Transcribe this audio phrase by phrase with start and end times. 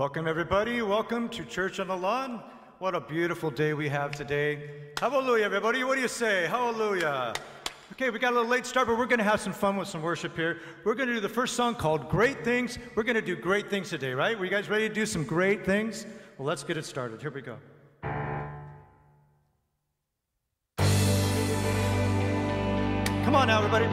[0.00, 0.80] Welcome, everybody.
[0.80, 2.42] Welcome to Church on the Lawn.
[2.78, 4.70] What a beautiful day we have today.
[4.98, 5.84] Hallelujah, everybody.
[5.84, 6.46] What do you say?
[6.46, 7.34] Hallelujah.
[7.92, 9.88] Okay, we got a little late start, but we're going to have some fun with
[9.88, 10.60] some worship here.
[10.84, 12.78] We're going to do the first song called Great Things.
[12.94, 14.38] We're going to do great things today, right?
[14.38, 16.06] Were you guys ready to do some great things?
[16.38, 17.20] Well, let's get it started.
[17.20, 17.58] Here we go.
[23.22, 23.84] Come on now, everybody.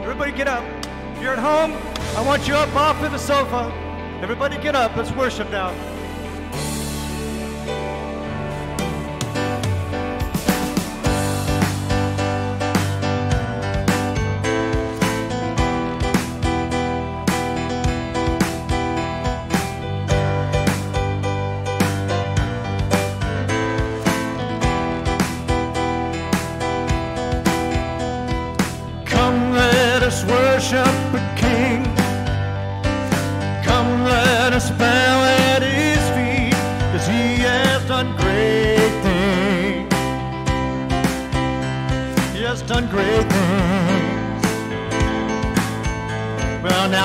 [0.00, 0.85] Everybody get up.
[1.16, 1.72] If you're at home,
[2.14, 3.72] I want you up off of the sofa.
[4.20, 4.94] Everybody get up.
[4.96, 5.70] Let's worship now.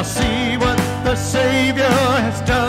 [0.03, 2.60] see what the Savior has done.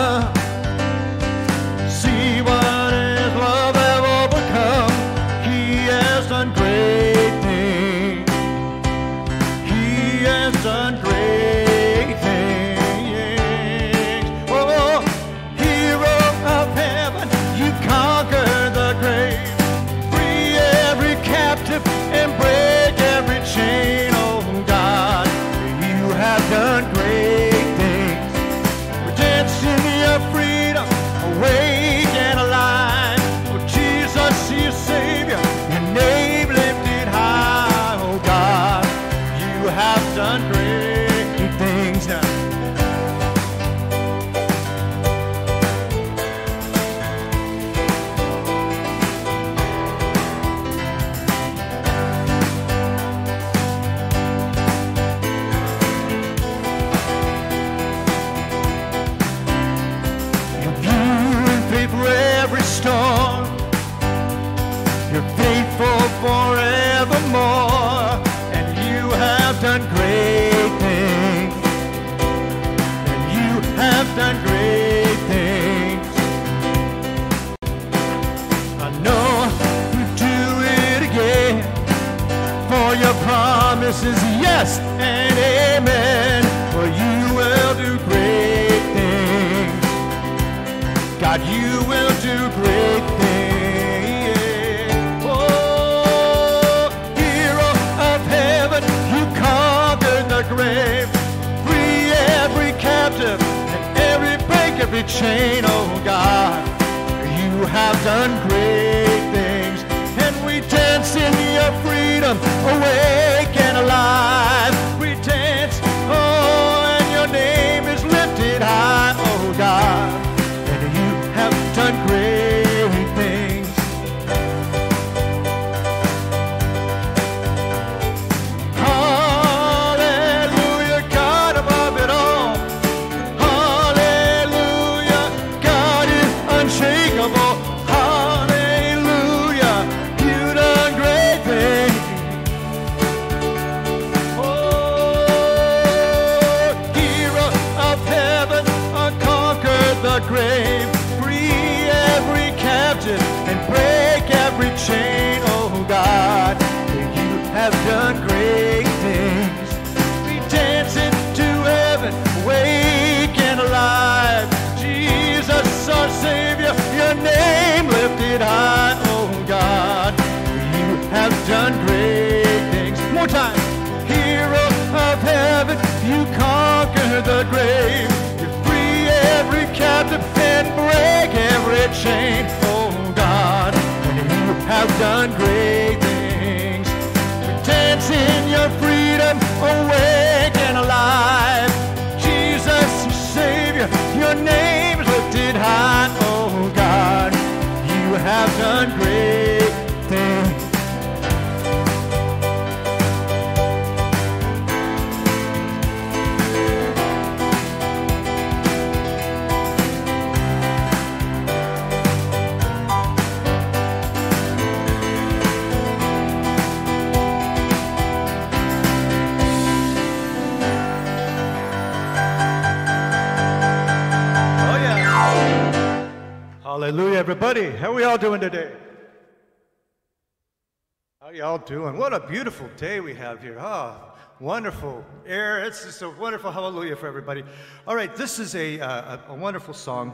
[232.13, 233.57] What a beautiful day we have here.
[233.59, 235.65] Ah, oh, wonderful air.
[235.65, 237.43] It's just a wonderful hallelujah for everybody.
[237.89, 240.13] All right, this is a, uh, a wonderful song.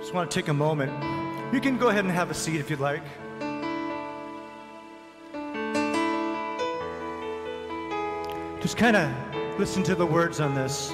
[0.00, 0.90] Just want to take a moment.
[1.54, 3.04] You can go ahead and have a seat if you'd like.
[8.60, 10.90] Just kind of listen to the words on this.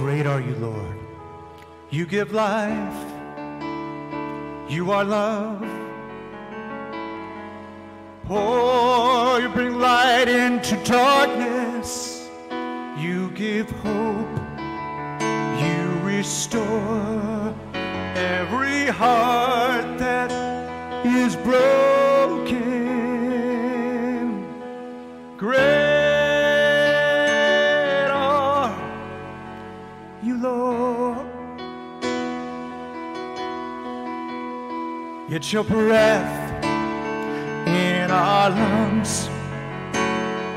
[0.00, 0.98] Great are you, Lord.
[1.90, 3.04] You give life.
[4.66, 5.62] You are love.
[8.30, 12.26] Oh, you bring light into darkness.
[12.96, 14.38] You give hope.
[15.60, 17.54] You restore
[18.14, 19.49] every heart
[35.40, 36.64] It's your breath
[37.66, 39.30] in our lungs.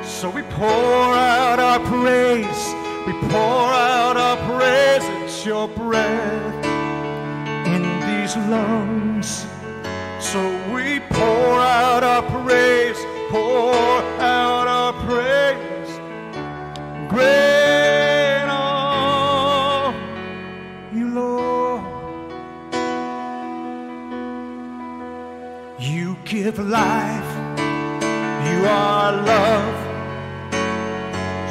[0.05, 2.73] So we pour out our praise.
[3.07, 5.03] We pour out our praise.
[5.23, 6.65] It's your breath
[7.65, 9.45] in these lungs.
[10.19, 10.41] So
[10.73, 12.97] we pour out our praise.
[13.29, 13.73] Pour
[14.19, 15.97] out our praise.
[17.09, 17.52] Great.
[26.43, 27.31] Give life.
[28.49, 29.77] You are love.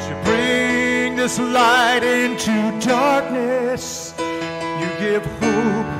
[0.05, 4.13] To bring this light into darkness.
[4.19, 5.91] You give hope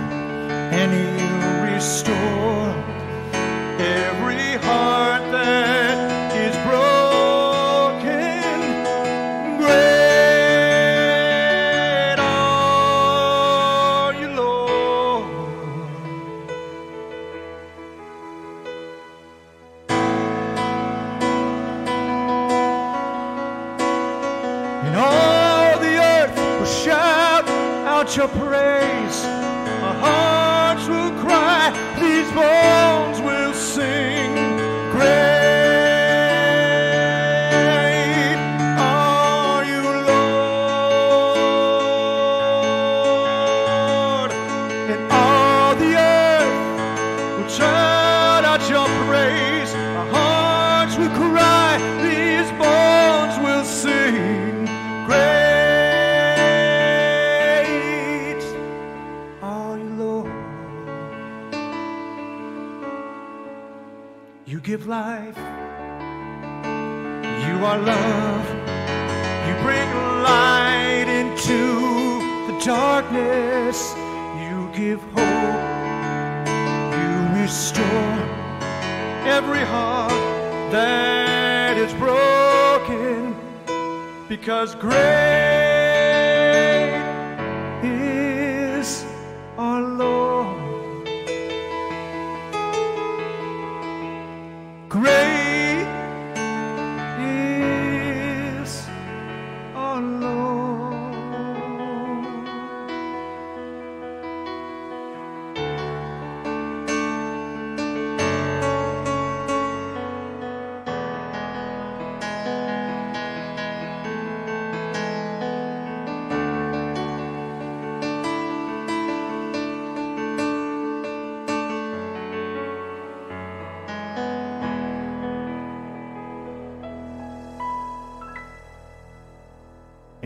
[0.80, 2.83] and you restore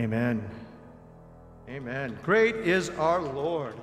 [0.08, 0.42] Amen.
[1.68, 2.18] Amen.
[2.22, 3.74] Great is our Lord.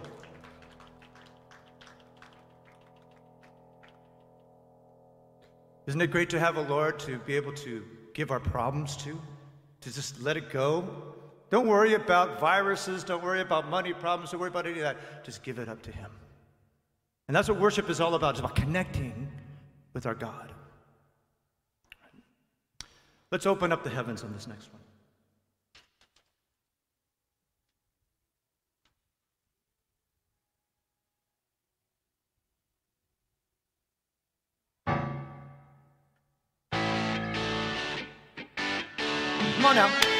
[5.85, 7.83] Isn't it great to have a Lord to be able to
[8.15, 9.21] give our problems to?
[9.81, 11.13] To just let it go?
[11.51, 13.03] Don't worry about viruses.
[13.03, 14.31] Don't worry about money problems.
[14.31, 15.23] Don't worry about any of that.
[15.23, 16.09] Just give it up to Him.
[17.27, 18.31] And that's what worship is all about.
[18.31, 19.31] It's about connecting
[19.93, 20.51] with our God.
[23.31, 24.81] Let's open up the heavens on this next one.
[39.65, 40.14] Come on now.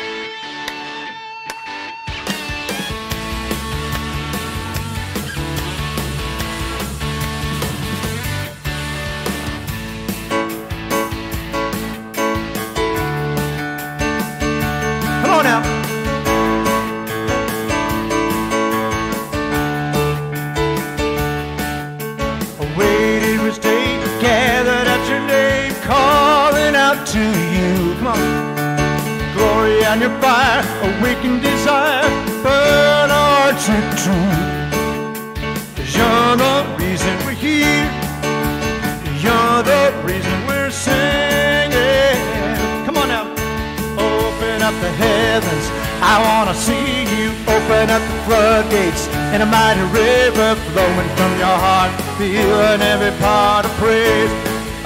[45.36, 45.68] Heavens.
[46.00, 49.04] I want to see you open up the floodgates
[49.36, 54.32] and a mighty river flowing from your heart, feeling every part of praise.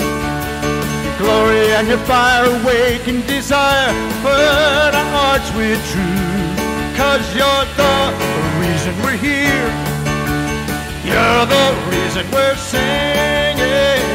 [1.41, 3.93] glory and your fire awaken desire,
[4.23, 6.57] burn our hearts with truth.
[6.97, 7.95] Cause you're the
[8.61, 9.69] reason we're here.
[11.09, 14.05] You're the reason we're singing.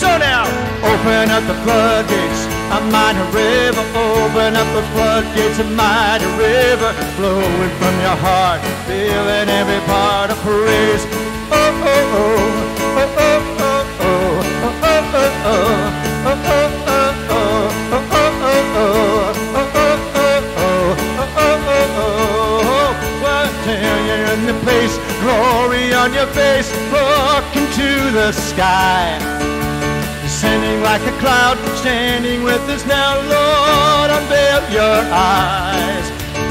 [0.00, 0.44] So now,
[0.90, 2.40] open up the floodgates,
[2.76, 3.84] a mighty river.
[3.94, 10.38] Open up the floodgates, a mighty river flowing from your heart, feeling every part of
[10.38, 11.04] praise.
[11.52, 13.53] Oh, oh, oh, oh, oh,
[26.04, 29.16] on your face, look into the sky.
[30.20, 36.06] Descending like a cloud, standing with us now, Lord, unveil your eyes.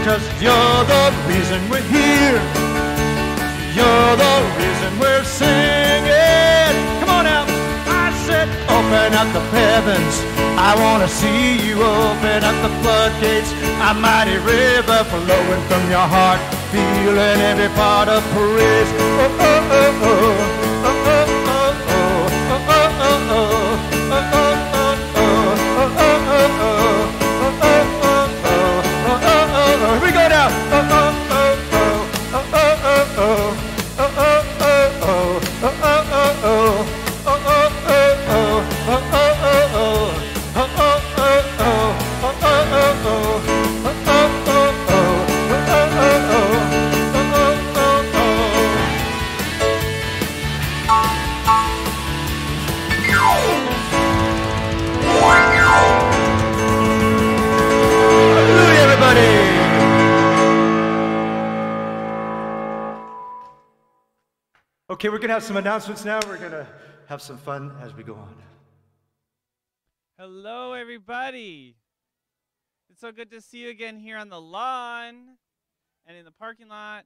[0.05, 2.41] Cause you're the reason we're here.
[3.77, 6.73] You're the reason we're singing.
[7.01, 7.47] Come on out.
[7.85, 10.15] I said, open up the heavens.
[10.57, 13.51] I want to see you open up the floodgates.
[13.85, 16.41] A mighty river flowing from your heart,
[16.73, 18.89] feeling every part of praise.
[18.97, 20.62] Oh, oh, oh, oh,
[65.23, 66.19] going to have some announcements now.
[66.27, 66.67] We're going to
[67.05, 68.35] have some fun as we go on.
[70.19, 71.77] Hello, everybody.
[72.89, 75.37] It's so good to see you again here on the lawn
[76.05, 77.05] and in the parking lot.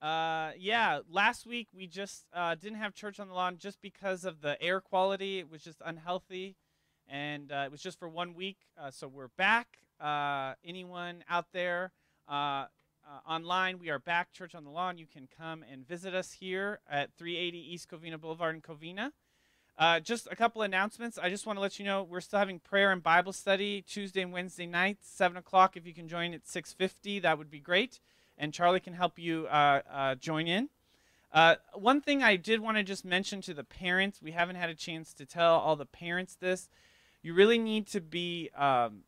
[0.00, 4.24] Uh, yeah, last week we just uh, didn't have church on the lawn just because
[4.24, 5.38] of the air quality.
[5.38, 6.56] It was just unhealthy,
[7.06, 8.56] and uh, it was just for one week.
[8.80, 9.68] Uh, so we're back.
[10.00, 11.92] Uh, anyone out there
[13.10, 13.78] uh, online.
[13.78, 14.98] We are back, Church on the Lawn.
[14.98, 19.12] You can come and visit us here at 380 East Covina Boulevard in Covina.
[19.78, 21.18] Uh, just a couple announcements.
[21.18, 24.20] I just want to let you know we're still having prayer and Bible study Tuesday
[24.20, 25.76] and Wednesday nights, seven o'clock.
[25.76, 27.98] If you can join at 6:50, that would be great,
[28.36, 30.68] and Charlie can help you uh, uh, join in.
[31.32, 34.68] Uh, one thing I did want to just mention to the parents, we haven't had
[34.68, 36.68] a chance to tell all the parents this.
[37.22, 39.04] You really need to be um,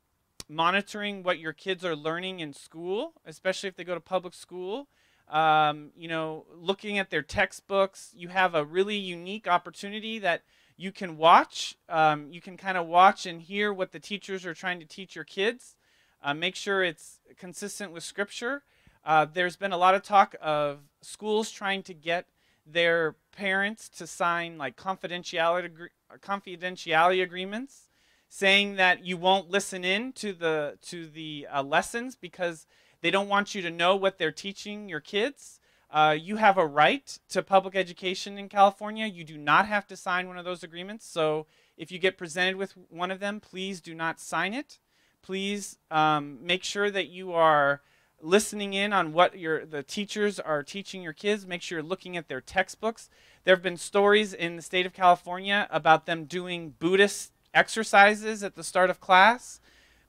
[0.52, 4.88] monitoring what your kids are learning in school, especially if they go to public school.
[5.28, 10.42] Um, you know, looking at their textbooks, you have a really unique opportunity that
[10.76, 11.76] you can watch.
[11.88, 15.14] Um, you can kind of watch and hear what the teachers are trying to teach
[15.14, 15.76] your kids.
[16.22, 18.62] Uh, make sure it's consistent with Scripture.
[19.04, 22.26] Uh, there's been a lot of talk of schools trying to get
[22.66, 25.88] their parents to sign like confidentiality
[26.20, 27.88] confidentiality agreements
[28.34, 32.66] saying that you won't listen in to the to the uh, lessons because
[33.02, 35.60] they don't want you to know what they're teaching your kids.
[35.90, 39.04] Uh, you have a right to public education in California.
[39.04, 41.06] You do not have to sign one of those agreements.
[41.06, 41.46] So
[41.76, 44.78] if you get presented with one of them, please do not sign it.
[45.20, 47.82] Please um, make sure that you are
[48.22, 51.46] listening in on what your the teachers are teaching your kids.
[51.46, 53.10] Make sure you're looking at their textbooks.
[53.44, 58.54] There have been stories in the state of California about them doing Buddhist exercises at
[58.54, 59.60] the start of class.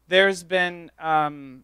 [0.08, 1.64] There's been um,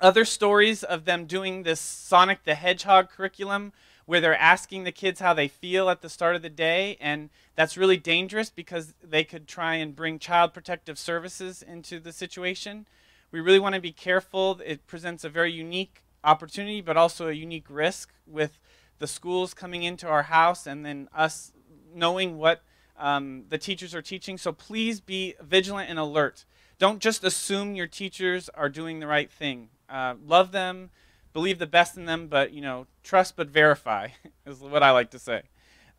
[0.00, 3.72] other stories of them doing this Sonic the Hedgehog curriculum
[4.06, 7.30] where they're asking the kids how they feel at the start of the day, and
[7.54, 12.86] that's really dangerous because they could try and bring child protective services into the situation.
[13.30, 14.60] We really want to be careful.
[14.64, 18.58] It presents a very unique opportunity, but also a unique risk with
[18.98, 21.52] the schools coming into our house and then us
[21.94, 22.62] knowing what
[22.96, 24.38] um, the teachers are teaching.
[24.38, 26.44] So please be vigilant and alert.
[26.78, 29.68] Don't just assume your teachers are doing the right thing.
[29.88, 30.90] Uh, love them,
[31.32, 34.08] believe the best in them, but you know, trust but verify
[34.46, 35.42] is what I like to say.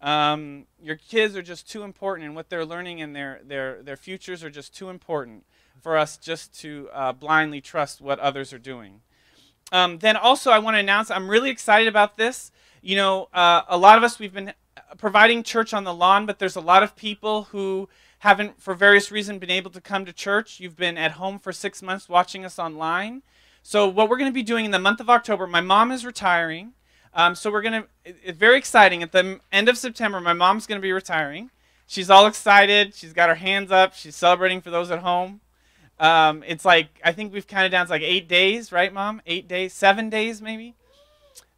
[0.01, 3.95] Um, your kids are just too important, and what they're learning and their their their
[3.95, 5.45] futures are just too important
[5.81, 9.01] for us just to uh, blindly trust what others are doing.
[9.71, 12.51] Um, then also, I want to announce I'm really excited about this.
[12.81, 14.53] You know, uh, a lot of us we've been
[14.97, 17.89] providing church on the lawn, but there's a lot of people who
[18.19, 20.59] haven't, for various reasons, been able to come to church.
[20.59, 23.21] You've been at home for six months watching us online.
[23.61, 26.05] So, what we're going to be doing in the month of October, my mom is
[26.05, 26.73] retiring.
[27.13, 29.01] Um, so, we're going to, very exciting.
[29.03, 31.49] At the end of September, my mom's going to be retiring.
[31.87, 32.95] She's all excited.
[32.95, 33.93] She's got her hands up.
[33.93, 35.41] She's celebrating for those at home.
[35.99, 39.21] Um, it's like, I think we've counted down, to like eight days, right, mom?
[39.25, 40.75] Eight days, seven days, maybe?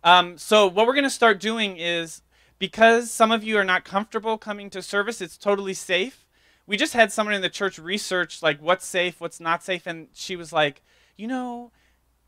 [0.04, 2.22] Um, so, what we're going to start doing is
[2.60, 6.26] because some of you are not comfortable coming to service, it's totally safe.
[6.66, 10.08] We just had someone in the church research like what's safe, what's not safe, and
[10.14, 10.82] she was like,
[11.16, 11.72] you know,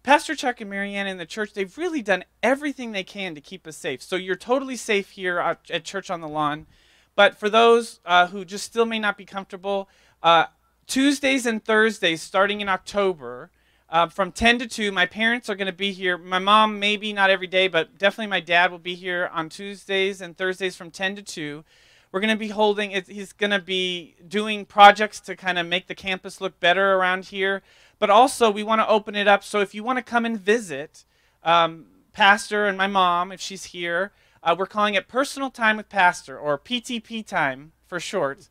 [0.03, 3.67] Pastor Chuck and Marianne in the church, they've really done everything they can to keep
[3.67, 4.01] us safe.
[4.01, 6.67] So you're totally safe here at Church on the Lawn.
[7.15, 9.89] But for those uh, who just still may not be comfortable,
[10.24, 10.45] uh,
[10.88, 13.51] Tuesdays and Thursdays starting in October,
[13.91, 14.91] uh, from 10 to 2.
[14.91, 16.17] My parents are going to be here.
[16.17, 20.22] My mom, maybe not every day, but definitely my dad will be here on Tuesdays
[20.22, 21.63] and Thursdays from 10 to 2.
[22.12, 25.88] We're going to be holding, he's going to be doing projects to kind of make
[25.88, 27.62] the campus look better around here.
[28.00, 30.39] But also, we want to open it up so if you want to come and
[30.39, 31.05] visit
[31.43, 35.90] um, Pastor and my mom, if she's here, uh, we're calling it Personal Time with
[35.90, 38.50] Pastor or PTP time for short.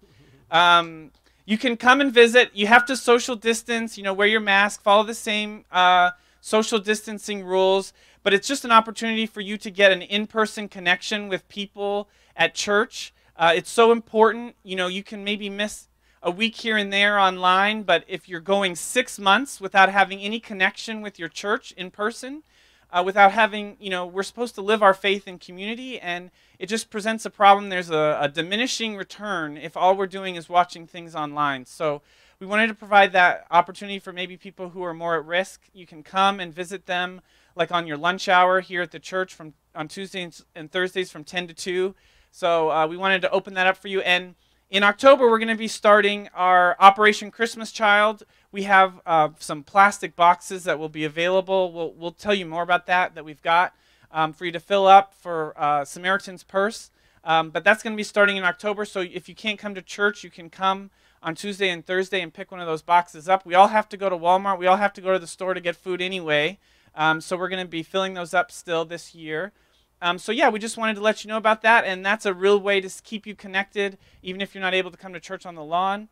[0.50, 1.10] Um,
[1.48, 2.50] you can come and visit.
[2.52, 6.10] You have to social distance, you know, wear your mask, follow the same uh,
[6.42, 7.94] social distancing rules.
[8.22, 12.10] But it's just an opportunity for you to get an in person connection with people
[12.36, 13.14] at church.
[13.34, 14.56] Uh, it's so important.
[14.62, 15.88] You know, you can maybe miss
[16.22, 20.40] a week here and there online, but if you're going six months without having any
[20.40, 22.42] connection with your church in person,
[22.90, 26.66] uh, without having, you know, we're supposed to live our faith in community, and it
[26.66, 27.68] just presents a problem.
[27.68, 31.66] There's a, a, diminishing return if all we're doing is watching things online.
[31.66, 32.02] So
[32.40, 35.62] we wanted to provide that opportunity for maybe people who are more at risk.
[35.74, 37.20] You can come and visit them,
[37.54, 41.24] like on your lunch hour here at the church from on Tuesdays and Thursdays from
[41.24, 41.94] 10 to 2.
[42.30, 44.00] So uh, we wanted to open that up for you.
[44.00, 44.34] And
[44.70, 48.24] in October, we're going to be starting our Operation Christmas Child.
[48.50, 51.72] We have uh, some plastic boxes that will be available.
[51.72, 53.74] We'll, we'll tell you more about that, that we've got
[54.10, 56.90] um, for you to fill up for uh, Samaritan's Purse.
[57.24, 58.84] Um, but that's going to be starting in October.
[58.84, 60.90] So if you can't come to church, you can come
[61.22, 63.44] on Tuesday and Thursday and pick one of those boxes up.
[63.44, 64.58] We all have to go to Walmart.
[64.58, 66.58] We all have to go to the store to get food anyway.
[66.94, 69.52] Um, so we're going to be filling those up still this year.
[70.00, 72.32] Um, so yeah, we just wanted to let you know about that, and that's a
[72.32, 75.44] real way to keep you connected, even if you're not able to come to church
[75.44, 76.08] on the lawn.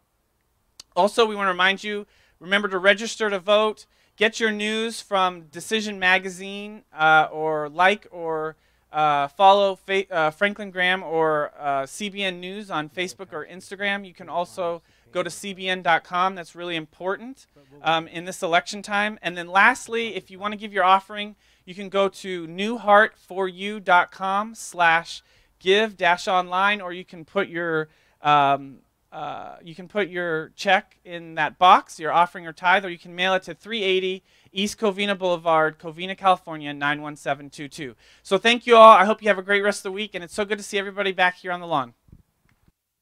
[0.96, 2.06] Also, we want to remind you:
[2.40, 3.86] remember to register to vote.
[4.16, 8.56] Get your news from Decision Magazine, uh, or like or
[8.92, 9.78] uh, follow
[10.10, 14.06] uh, Franklin Graham or uh, CBN News on Facebook or Instagram.
[14.06, 16.34] You can also go to cbn.com.
[16.34, 17.46] That's really important
[17.82, 19.18] um, in this election time.
[19.20, 24.54] And then, lastly, if you want to give your offering you can go to newheartforyou.com
[24.54, 25.22] slash
[25.58, 27.88] give dash online, or you can put your
[28.22, 28.78] um,
[29.16, 32.98] uh, you can put your check in that box, your offering or tithe, or you
[32.98, 37.94] can mail it to 380 East Covina Boulevard, Covina, California, 91722.
[38.22, 38.92] So thank you all.
[38.92, 40.62] I hope you have a great rest of the week, and it's so good to
[40.62, 41.94] see everybody back here on the lawn.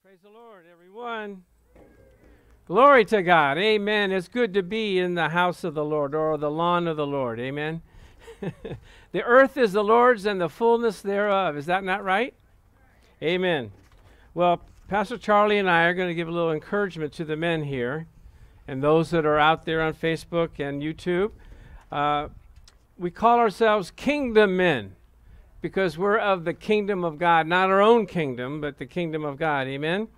[0.05, 1.43] Praise the Lord, everyone.
[2.69, 3.59] Glory to God.
[3.59, 4.13] Amen.
[4.13, 7.09] It's good to be in the house of the Lord or the lawn of the
[7.09, 7.41] Lord.
[7.41, 7.83] Amen.
[8.41, 11.57] the earth is the Lord's and the fullness thereof.
[11.57, 12.35] Is that not right?
[13.21, 13.73] Amen.
[14.33, 17.65] Well, Pastor Charlie and I are going to give a little encouragement to the men
[17.65, 18.07] here
[18.69, 21.31] and those that are out there on Facebook and YouTube.
[21.91, 22.29] Uh,
[22.99, 24.95] we call ourselves kingdom men
[25.63, 29.39] because we're of the kingdom of God, not our own kingdom, but the kingdom of
[29.39, 29.67] God.
[29.69, 30.09] Amen.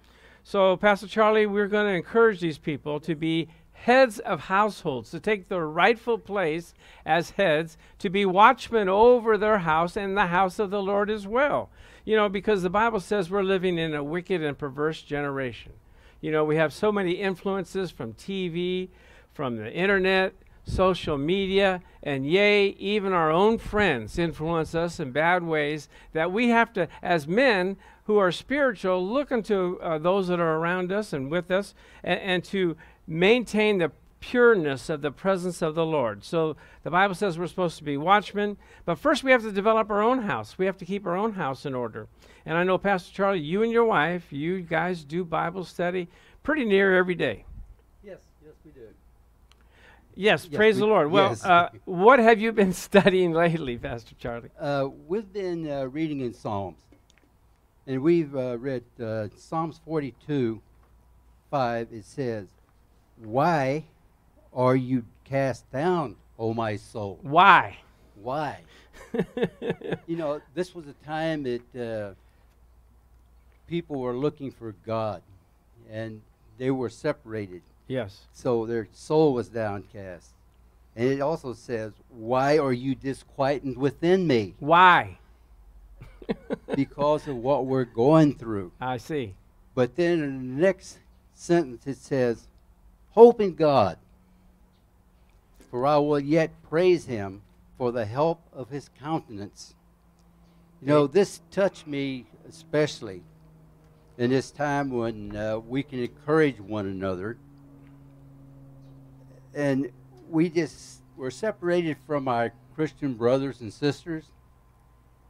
[0.43, 3.47] So, Pastor Charlie, we're going to encourage these people to be
[3.83, 9.59] heads of households, to take their rightful place as heads, to be watchmen over their
[9.59, 11.71] house and the house of the Lord as well.
[12.05, 15.73] You know, because the Bible says we're living in a wicked and perverse generation.
[16.21, 18.89] You know, we have so many influences from TV,
[19.33, 20.35] from the internet,
[20.65, 26.49] social media, and yea, even our own friends influence us in bad ways that we
[26.49, 31.13] have to, as men who are spiritual, look into uh, those that are around us
[31.13, 36.25] and with us and, and to maintain the pureness of the presence of the Lord.
[36.25, 39.91] So the Bible says we're supposed to be watchmen, but first we have to develop
[39.91, 40.59] our own house.
[40.59, 42.09] We have to keep our own house in order.
[42.45, 46.09] And I know, Pastor Charlie, you and your wife, you guys do Bible study
[46.43, 47.45] pretty near every day.
[48.03, 48.81] Yes, yes, we do.
[50.15, 51.11] Yes, Yes, praise we- the Lord.
[51.11, 51.45] Well, yes.
[51.45, 54.51] uh, what have you been studying lately, Pastor Charlie?
[54.59, 56.79] Uh, we've been uh, reading in Psalms,
[57.87, 60.61] and we've uh, read uh, Psalms 42,
[61.51, 61.89] 5.
[61.93, 62.47] It says,
[63.23, 63.85] Why
[64.53, 67.19] are you cast down, O my soul?
[67.23, 67.79] Why?
[68.23, 68.61] Why?
[70.07, 72.15] You know, this was a time that uh,
[73.67, 75.23] people were looking for God,
[75.91, 76.21] and
[76.59, 77.63] they were separated.
[77.89, 78.21] yes.
[78.33, 80.31] So their soul was downcast.
[80.95, 84.55] And it also says, Why are you disquieted within me?
[84.59, 85.19] Why?
[86.75, 88.73] because of what we're going through.
[88.81, 89.35] I see.
[89.75, 90.99] But then in the next
[91.35, 92.49] sentence it says,
[93.17, 93.97] Hope in God,
[95.71, 97.41] for I will yet praise him
[97.79, 99.75] for the help of his countenance.
[100.83, 103.23] You know, this touched me especially
[104.19, 107.39] in this time when uh, we can encourage one another.
[109.55, 109.91] And
[110.29, 114.25] we just were separated from our Christian brothers and sisters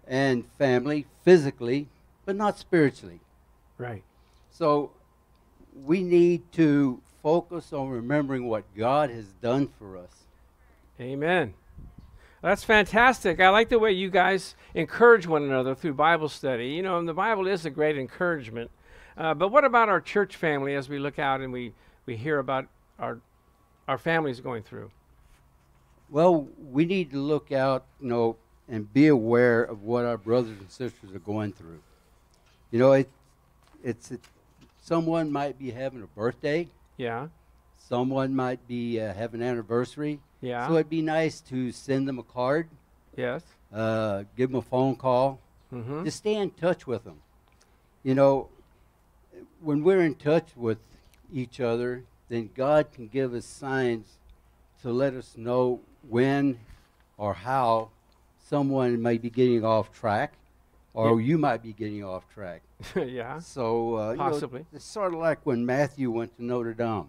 [0.09, 1.87] and family physically,
[2.25, 3.21] but not spiritually.
[3.79, 4.03] Right.
[4.51, 4.91] So
[5.85, 10.27] we need to focus on remembering what God has done for us.
[11.01, 11.55] Amen.
[12.41, 13.41] That's fantastic.
[13.41, 16.69] I like the way you guys encourage one another through Bible study.
[16.69, 18.71] You know, and the Bible is a great encouragement.
[19.17, 21.73] Uh, but what about our church family as we look out and we,
[22.07, 23.19] we hear about our,
[23.89, 24.93] our families going through?
[26.09, 28.37] Well, we need to look out, you know,
[28.69, 31.81] and be aware of what our brothers and sisters are going through.
[32.71, 33.11] You know, it,
[33.83, 34.21] it's it,
[34.81, 37.29] someone might be having a birthday, Yeah.
[37.77, 40.21] someone might be uh, having an anniversary.
[40.41, 40.67] Yeah.
[40.69, 42.69] So it'd be nice to send them a card,
[43.17, 43.43] yes.
[43.73, 45.41] uh, give them a phone call,
[45.73, 46.05] Mm-hmm.
[46.05, 47.21] just stay in touch with them.
[48.05, 48.49] You know,
[49.61, 50.79] when we're in touch with
[51.33, 54.19] each other, then God can give us signs
[54.83, 56.61] to let us know when
[57.19, 57.91] or how
[58.49, 60.35] someone may be getting off track,
[60.97, 62.63] or you might be getting off track.
[62.97, 63.39] yeah.
[63.39, 64.67] So, uh, you know, Possibly.
[64.73, 67.09] it's sort of like when Matthew went to Notre Dame.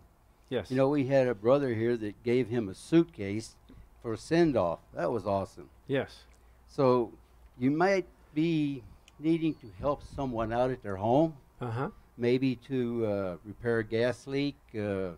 [0.49, 0.69] Yes.
[0.71, 3.55] You know, we had a brother here that gave him a suitcase
[4.01, 4.79] for a send off.
[4.93, 5.69] That was awesome.
[5.87, 6.23] yes.
[6.69, 7.11] So
[7.57, 8.83] you might be
[9.19, 11.89] needing to help someone out at their home, Uh huh.
[12.17, 15.11] maybe to uh, repair a gas leak, uh,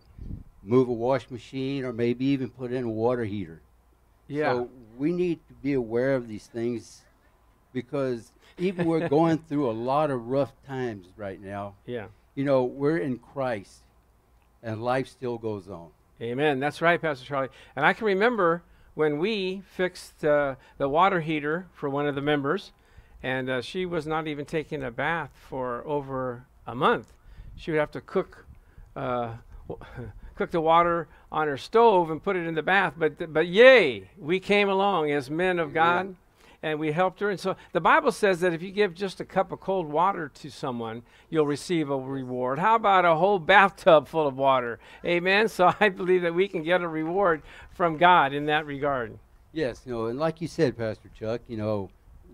[0.62, 3.60] move a wash machine, or maybe even put in a water heater.
[4.28, 4.52] Yeah.
[4.52, 7.02] So we need to be aware of these things
[7.72, 11.74] because even we're going through a lot of rough times right now.
[11.86, 12.06] yeah.
[12.36, 13.82] You know, we're in Christ
[14.62, 15.88] and life still goes on.
[16.22, 16.60] Amen.
[16.60, 17.48] That's right, Pastor Charlie.
[17.74, 18.62] And I can remember
[18.94, 22.72] when we fixed uh, the water heater for one of the members,
[23.22, 27.12] and uh, she was not even taking a bath for over a month.
[27.56, 28.46] She would have to cook,
[28.96, 29.32] uh,
[30.34, 32.94] cook the water on her stove and put it in the bath.
[32.96, 36.16] But but yay, we came along as men of God.
[36.62, 37.30] And we helped her.
[37.30, 40.28] And so the Bible says that if you give just a cup of cold water
[40.28, 42.58] to someone, you'll receive a reward.
[42.58, 44.78] How about a whole bathtub full of water?
[45.04, 45.48] Amen.
[45.48, 49.18] So I believe that we can get a reward from God in that regard.
[49.52, 51.90] Yes, you know, and like you said, Pastor Chuck, you know,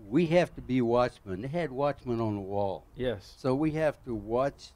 [0.09, 1.41] we have to be watchmen.
[1.41, 2.83] They had watchmen on the wall.
[2.95, 3.33] Yes.
[3.37, 4.69] So we have to watch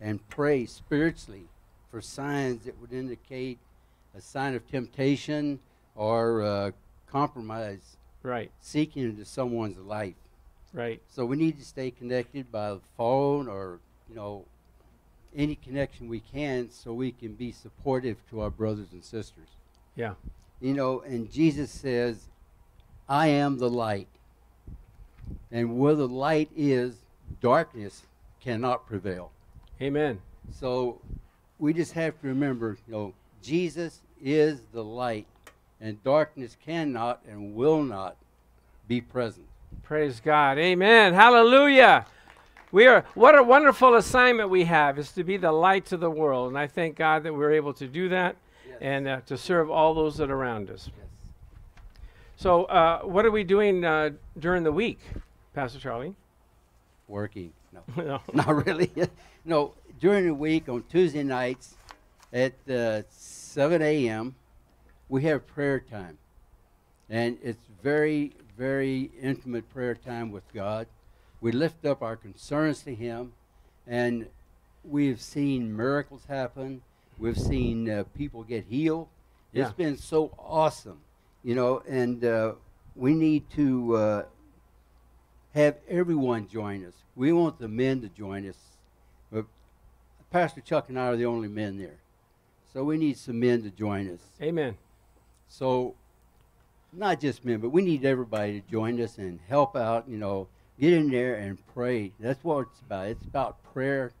[0.00, 1.48] and pray spiritually
[1.90, 3.58] for signs that would indicate
[4.16, 5.58] a sign of temptation
[5.94, 6.70] or uh,
[7.06, 8.50] compromise Right.
[8.60, 10.14] seeking into someone's life.
[10.72, 11.00] Right.
[11.08, 14.44] So we need to stay connected by the phone or, you know,
[15.34, 19.48] any connection we can so we can be supportive to our brothers and sisters.
[19.96, 20.14] Yeah.
[20.60, 22.28] You know, and Jesus says,
[23.08, 24.08] I am the light.
[25.50, 26.96] And where the light is,
[27.40, 28.02] darkness
[28.40, 29.32] cannot prevail.
[29.80, 30.20] Amen.
[30.52, 31.00] So
[31.58, 35.26] we just have to remember, you know, Jesus is the light,
[35.80, 38.16] and darkness cannot and will not
[38.88, 39.46] be present.
[39.82, 40.58] Praise God.
[40.58, 41.14] Amen.
[41.14, 42.06] Hallelujah.
[42.72, 46.10] We are what a wonderful assignment we have is to be the light to the
[46.10, 46.48] world.
[46.48, 48.36] And I thank God that we're able to do that
[48.80, 50.88] and uh, to serve all those that are around us.
[50.96, 51.06] Yes.
[52.36, 55.00] So, uh, what are we doing uh, during the week,
[55.54, 56.14] Pastor Charlie?
[57.08, 57.52] Working.
[57.72, 58.02] No.
[58.02, 58.20] No.
[58.32, 58.90] Not really.
[59.44, 61.76] no, during the week on Tuesday nights
[62.32, 64.34] at uh, 7 a.m.,
[65.10, 66.16] we have prayer time.
[67.10, 70.86] And it's very, very intimate prayer time with God.
[71.40, 73.32] We lift up our concerns to Him,
[73.86, 74.28] and
[74.84, 76.82] we've seen miracles happen.
[77.18, 79.08] We've seen uh, people get healed.
[79.52, 79.64] Yeah.
[79.64, 81.00] It's been so awesome,
[81.42, 82.52] you know, and uh,
[82.94, 84.22] we need to uh,
[85.54, 86.94] have everyone join us.
[87.16, 88.58] We want the men to join us.
[89.32, 89.46] But
[90.30, 91.98] Pastor Chuck and I are the only men there.
[92.72, 94.20] So we need some men to join us.
[94.40, 94.76] Amen.
[95.50, 95.96] So,
[96.92, 100.08] not just men, but we need everybody to join us and help out.
[100.08, 100.46] You know,
[100.78, 102.12] get in there and pray.
[102.20, 103.08] That's what it's about.
[103.08, 104.12] It's about prayer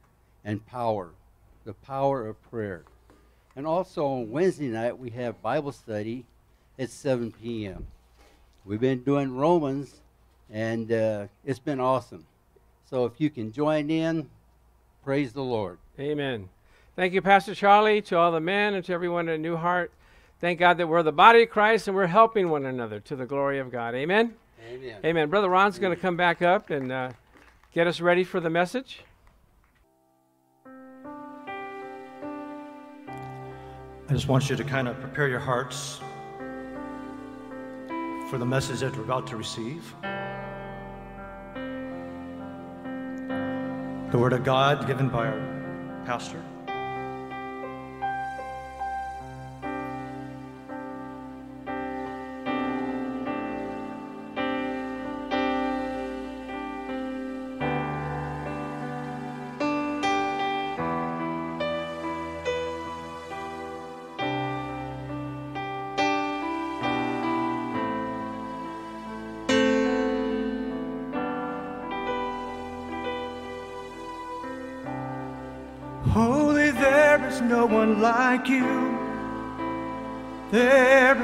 [0.44, 1.10] and power,
[1.64, 2.82] the power of prayer.
[3.54, 6.26] And also on Wednesday night, we have Bible study
[6.78, 7.86] at 7 p.m.
[8.64, 10.00] We've been doing Romans,
[10.50, 12.26] and uh, it's been awesome.
[12.84, 14.28] So, if you can join in,
[15.04, 15.78] praise the Lord.
[15.98, 16.48] Amen.
[16.96, 19.92] Thank you, Pastor Charlie, to all the men and to everyone at New Heart.
[20.40, 23.26] Thank God that we're the body of Christ and we're helping one another to the
[23.26, 23.94] glory of God.
[23.94, 24.34] Amen.
[24.66, 24.96] Amen.
[25.04, 25.28] Amen.
[25.28, 27.10] Brother Ron's going to come back up and uh,
[27.74, 29.00] get us ready for the message.
[34.08, 36.00] I just want you to kind of prepare your hearts
[38.30, 39.94] for the message that we're about to receive.
[44.10, 46.42] The Word of God given by our pastor.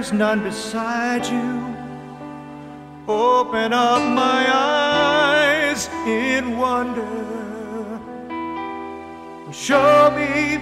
[0.07, 1.77] There is none beside you.
[3.09, 7.03] Open up my eyes in wonder.
[9.51, 10.59] Show me,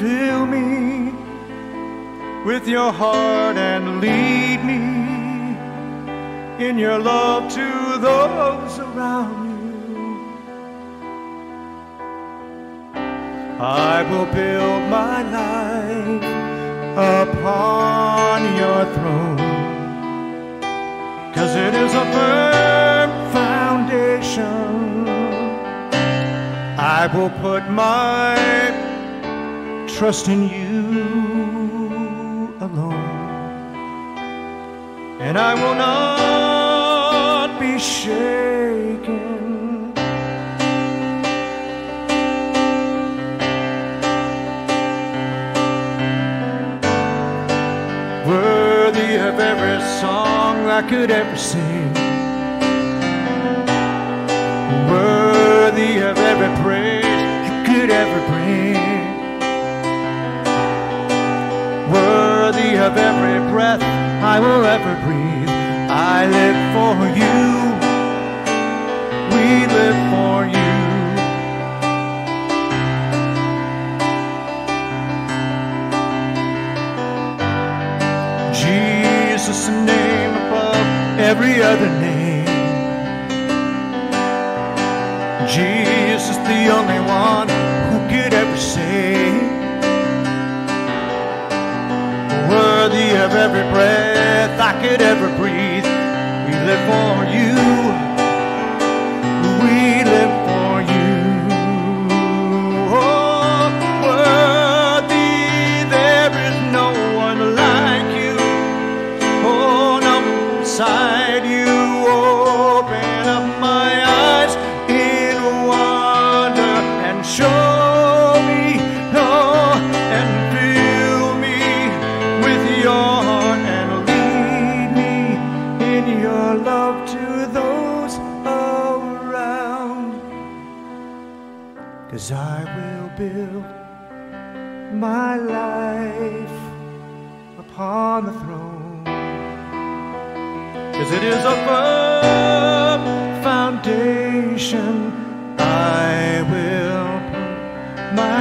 [0.00, 1.12] fill me
[2.44, 4.82] with your heart and lead me
[6.66, 9.44] in your love to those around
[9.92, 10.16] you.
[13.60, 16.33] I will build my life
[16.96, 19.38] upon your throne.
[21.34, 25.08] Cause it is a firm foundation.
[26.78, 28.36] I will put my
[29.88, 30.86] trust in you
[32.60, 32.94] alone.
[35.20, 38.33] And I will not be shaken.
[50.88, 52.03] Could ever sing,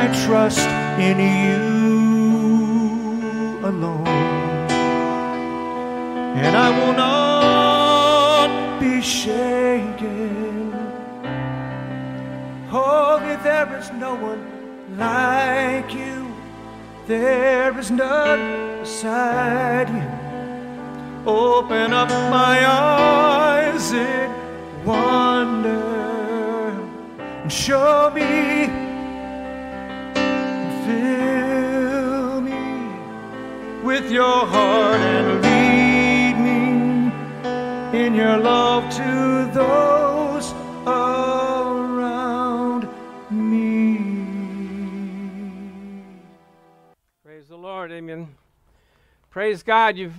[0.03, 0.67] my trust
[0.99, 1.59] in you
[3.65, 4.07] alone.
[6.43, 10.73] And I will not be shaken.
[12.69, 14.43] Oh, Holy, there is no one
[14.97, 16.35] like you.
[17.07, 20.09] There is none beside you.
[21.25, 24.29] Open up my eyes in
[24.83, 25.79] wonder
[27.41, 28.82] and show me
[33.93, 37.11] with your heart and lead me
[37.95, 40.51] in your love to those
[40.87, 42.09] around
[43.29, 43.97] me.
[47.23, 47.91] Praise the Lord.
[47.91, 48.33] Amen.
[49.29, 50.11] Praise God, you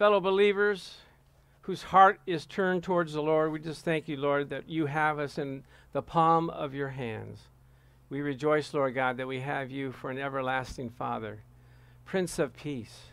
[0.00, 0.96] fellow believers
[1.60, 3.52] whose heart is turned towards the Lord.
[3.52, 7.38] We just thank you, Lord, that you have us in the palm of your hands.
[8.10, 11.38] We rejoice, Lord God, that we have you for an everlasting Father,
[12.06, 13.06] Prince of Peace,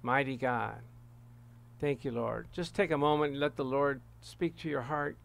[0.00, 0.76] mighty God.
[1.80, 2.46] Thank you, Lord.
[2.52, 5.16] Just take a moment and let the Lord speak to your heart.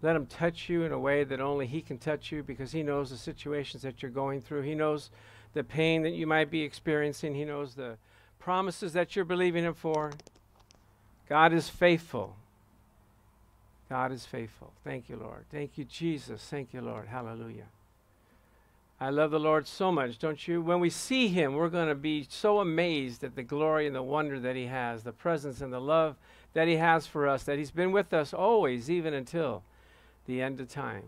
[0.00, 2.82] Let him touch you in a way that only he can touch you because he
[2.82, 4.62] knows the situations that you're going through.
[4.62, 5.10] He knows
[5.52, 7.34] the pain that you might be experiencing.
[7.34, 7.98] He knows the
[8.38, 10.12] promises that you're believing him for.
[11.28, 12.36] God is faithful.
[13.90, 14.72] God is faithful.
[14.84, 15.44] Thank you, Lord.
[15.50, 16.42] Thank you, Jesus.
[16.42, 17.08] Thank you, Lord.
[17.08, 17.66] Hallelujah.
[19.00, 20.60] I love the Lord so much, don't you?
[20.60, 24.02] When we see him, we're going to be so amazed at the glory and the
[24.02, 26.16] wonder that he has, the presence and the love
[26.52, 29.62] that he has for us, that he's been with us always, even until
[30.26, 31.04] the end of time.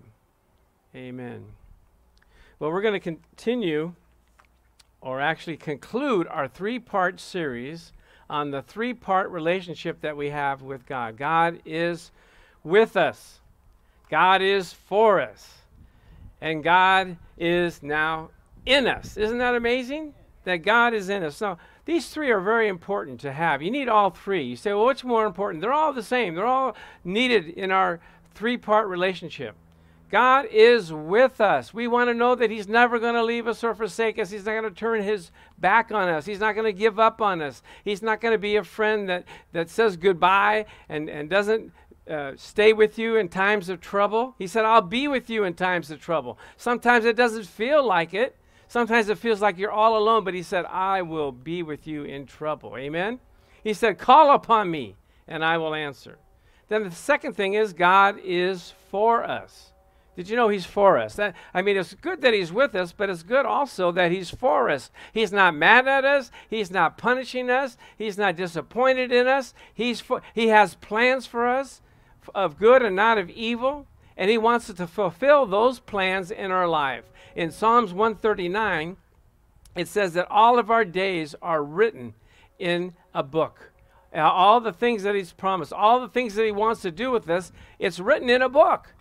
[0.95, 1.45] Amen.
[2.61, 3.95] Well, we're going to continue,
[5.01, 7.93] or actually conclude, our three part series
[8.29, 11.17] on the three part relationship that we have with God.
[11.17, 12.13] God is
[12.63, 13.41] with us,
[14.11, 15.60] God is for us,
[16.41, 18.31] and God is now
[18.67, 19.17] in us.
[19.17, 20.15] Isn't that amazing?
[20.45, 21.41] That God is in us.
[21.41, 23.63] Now, these three are very important to have.
[23.63, 24.45] You need all three.
[24.45, 25.61] You say, well, what's more important?
[25.61, 28.01] They're all the same, they're all needed in our
[28.35, 29.55] three part relationship.
[30.11, 31.73] God is with us.
[31.73, 34.31] We want to know that He's never going to leave us or forsake us.
[34.31, 36.27] He's not going to turn His back on us.
[36.27, 37.63] He's not going to give up on us.
[37.85, 41.73] He's not going to be a friend that, that says goodbye and, and doesn't
[42.11, 44.35] uh, stay with you in times of trouble.
[44.39, 46.39] He said, I'll be with you in times of trouble.
[46.57, 48.37] Sometimes it doesn't feel like it.
[48.67, 52.05] Sometimes it feels like you're all alone, but He said, I will be with you
[52.05, 52.77] in trouble.
[52.77, 53.21] Amen?
[53.63, 54.97] He said, Call upon me
[55.29, 56.19] and I will answer.
[56.69, 59.73] Then the second thing is, God is for us.
[60.17, 61.15] Did you know he's for us?
[61.15, 64.31] That, I mean, it's good that he's with us, but it's good also that he's
[64.31, 64.91] for us.
[65.13, 66.31] He's not mad at us.
[66.49, 67.77] He's not punishing us.
[67.97, 69.55] He's not disappointed in us.
[69.73, 71.81] He's for, he has plans for us
[72.35, 76.51] of good and not of evil, and he wants us to fulfill those plans in
[76.51, 77.05] our life.
[77.35, 78.97] In Psalms 139,
[79.77, 82.15] it says that all of our days are written
[82.59, 83.73] in a book.
[84.15, 87.11] Uh, all the things that he's promised, all the things that he wants to do
[87.11, 88.93] with us, it's written in a book.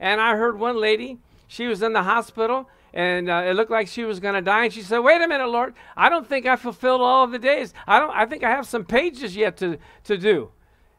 [0.00, 3.88] And I heard one lady, she was in the hospital and uh, it looked like
[3.88, 4.64] she was going to die.
[4.64, 7.38] And she said, Wait a minute, Lord, I don't think I fulfilled all of the
[7.38, 7.74] days.
[7.86, 10.50] I, don't, I think I have some pages yet to, to do.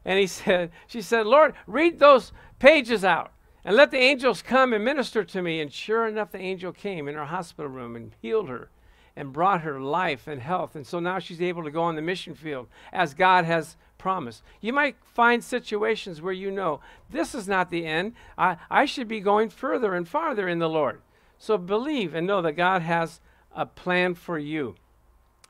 [0.08, 3.32] And he said, She said, Lord, read those pages out
[3.63, 5.60] and let the angels come and minister to me.
[5.60, 8.72] And sure enough, the angel came in her hospital room and healed her
[9.15, 10.76] and brought her life and health.
[10.76, 14.43] And so now she's able to go on the mission field as God has promised.
[14.62, 18.13] You might find situations where you know this is not the end.
[18.38, 21.02] I, I should be going further and farther in the Lord.
[21.38, 23.20] So believe and know that God has
[23.56, 24.76] a plan for you.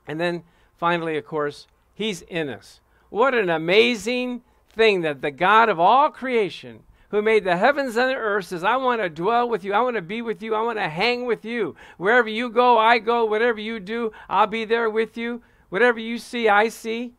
[0.06, 0.42] And then
[0.76, 2.80] finally, of course, He's in us.
[3.10, 4.42] What an amazing
[4.78, 8.64] thing that the God of all creation, who made the heavens and the earth, says,
[8.64, 9.74] I want to dwell with you.
[9.74, 10.54] I want to be with you.
[10.54, 11.74] I want to hang with you.
[11.98, 13.24] Wherever you go, I go.
[13.24, 15.42] Whatever you do, I'll be there with you.
[15.68, 17.14] Whatever you see, I see.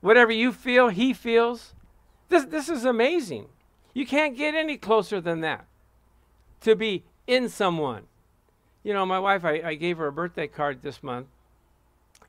[0.00, 1.74] Whatever you feel, he feels.
[2.28, 3.46] This, this is amazing.
[3.92, 5.66] You can't get any closer than that
[6.62, 8.04] to be in someone.
[8.82, 11.26] You know, my wife, I, I gave her a birthday card this month,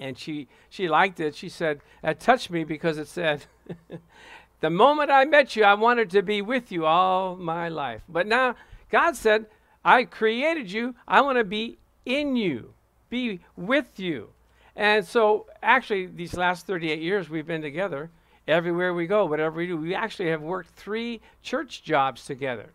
[0.02, 1.36] and she, she liked it.
[1.36, 3.46] She said, It touched me because it said,
[4.60, 8.02] The moment I met you, I wanted to be with you all my life.
[8.10, 8.56] But now,
[8.90, 9.46] God said,
[9.86, 12.74] I created you, I want to be in you,
[13.10, 14.30] be with you.
[14.76, 18.10] And so, actually, these last 38 years we've been together,
[18.48, 22.70] everywhere we go, whatever we do, we actually have worked three church jobs together.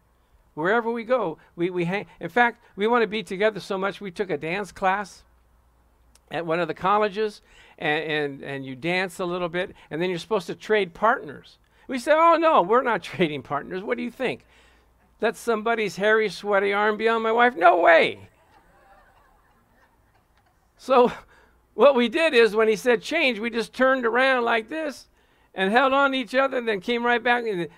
[0.54, 2.06] Wherever we go, we, we hang.
[2.18, 5.22] In fact, we want to be together so much, we took a dance class
[6.30, 7.42] at one of the colleges,
[7.78, 11.58] and, and, and you dance a little bit, and then you're supposed to trade partners.
[11.88, 13.82] We say, oh, no, we're not trading partners.
[13.82, 14.44] What do you think?
[15.18, 17.56] That's somebody's hairy, sweaty arm beyond my wife?
[17.56, 18.28] No way.
[20.76, 21.10] So
[21.74, 25.08] what we did is when he said change, we just turned around like this
[25.54, 27.68] and held on to each other and then came right back and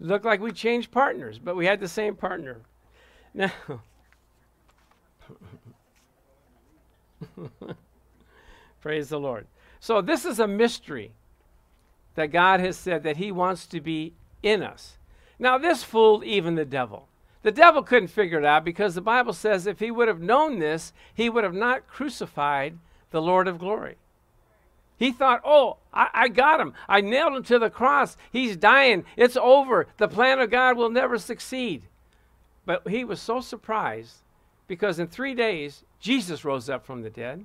[0.00, 2.60] looked like we changed partners, but we had the same partner.
[3.32, 3.52] Now,
[8.80, 9.46] praise the Lord.
[9.80, 11.12] So, this is a mystery
[12.14, 14.96] that God has said that he wants to be in us.
[15.38, 17.08] Now, this fooled even the devil.
[17.42, 20.58] The devil couldn't figure it out because the Bible says if he would have known
[20.58, 22.78] this, he would have not crucified
[23.10, 23.96] the Lord of glory.
[24.98, 26.72] He thought, oh, I, I, got him.
[26.88, 28.16] I nailed him to the cross.
[28.32, 29.04] He's dying.
[29.16, 29.86] It's over.
[29.98, 31.82] The plan of God will never succeed.
[32.64, 34.16] But he was so surprised
[34.66, 37.44] because in three days, Jesus rose up from the dead.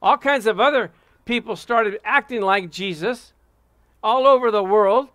[0.00, 0.90] All kinds of other
[1.26, 3.34] people started acting like Jesus
[4.02, 5.08] all over the world.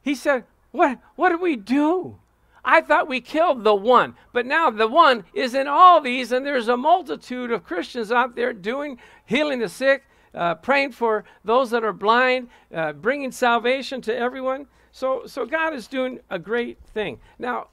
[0.00, 2.18] He said, What, what do we do?
[2.64, 6.46] I thought we killed the one, but now the one is in all these, and
[6.46, 10.04] there's a multitude of Christians out there doing, healing the sick,
[10.34, 14.66] uh, praying for those that are blind, uh, bringing salvation to everyone.
[14.92, 17.20] So, so God is doing a great thing.
[17.38, 17.68] Now,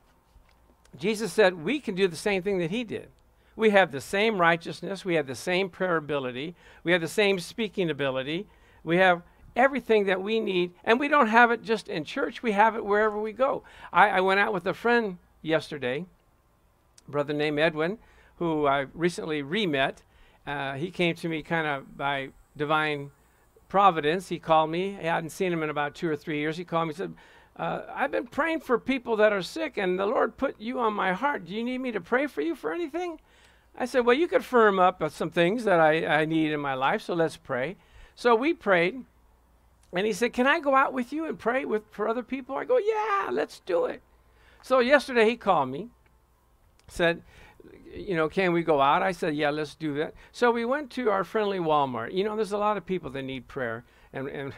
[0.98, 3.08] Jesus said we can do the same thing that He did.
[3.58, 7.40] We have the same righteousness, we have the same prayer ability, we have the same
[7.40, 8.48] speaking ability,
[8.84, 9.24] we have
[9.56, 12.86] everything that we need, and we don't have it just in church, we have it
[12.86, 13.64] wherever we go.
[13.92, 16.06] I, I went out with a friend yesterday,
[17.08, 17.98] brother named Edwin,
[18.38, 20.04] who I recently re met.
[20.46, 23.10] Uh, he came to me kind of by divine
[23.70, 24.30] providence.
[24.30, 24.98] He called me.
[25.00, 26.58] I hadn't seen him in about two or three years.
[26.58, 27.14] He called me and said,
[27.58, 30.94] uh, I've been praying for people that are sick, and the Lord put you on
[30.94, 31.46] my heart.
[31.46, 33.20] Do you need me to pray for you for anything?
[33.78, 36.74] I said, Well, you could firm up some things that I, I need in my
[36.74, 37.78] life, so let's pray.
[38.16, 39.04] So we prayed,
[39.94, 42.56] and he said, Can I go out with you and pray with, for other people?
[42.56, 44.02] I go, Yeah, let's do it.
[44.62, 45.90] So yesterday he called me,
[46.88, 47.22] said,
[47.94, 49.02] you know, can we go out?
[49.02, 50.14] I said, yeah, let's do that.
[50.32, 52.14] So we went to our friendly Walmart.
[52.14, 54.54] You know, there's a lot of people that need prayer, and, and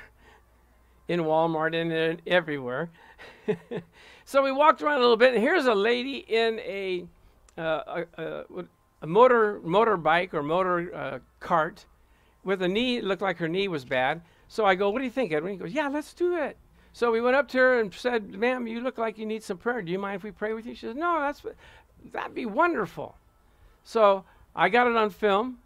[1.08, 2.90] in Walmart and in, everywhere.
[4.26, 7.06] so we walked around a little bit, and here's a lady in a
[7.58, 8.66] uh, a, a,
[9.02, 11.86] a, motor motorbike or motor uh, cart
[12.44, 12.98] with a knee.
[12.98, 14.22] It looked like her knee was bad.
[14.48, 16.58] So I go, "What do you think, Edwin?" He goes, "Yeah, let's do it."
[16.92, 19.58] So we went up to her and said, "Ma'am, you look like you need some
[19.58, 19.82] prayer.
[19.82, 21.44] Do you mind if we pray with you?" She says, "No, that's
[22.12, 23.16] that'd be wonderful."
[23.84, 24.24] So
[24.56, 25.60] I got it on film.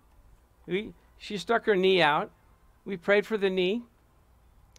[0.65, 2.31] We, she stuck her knee out.
[2.85, 3.83] We prayed for the knee.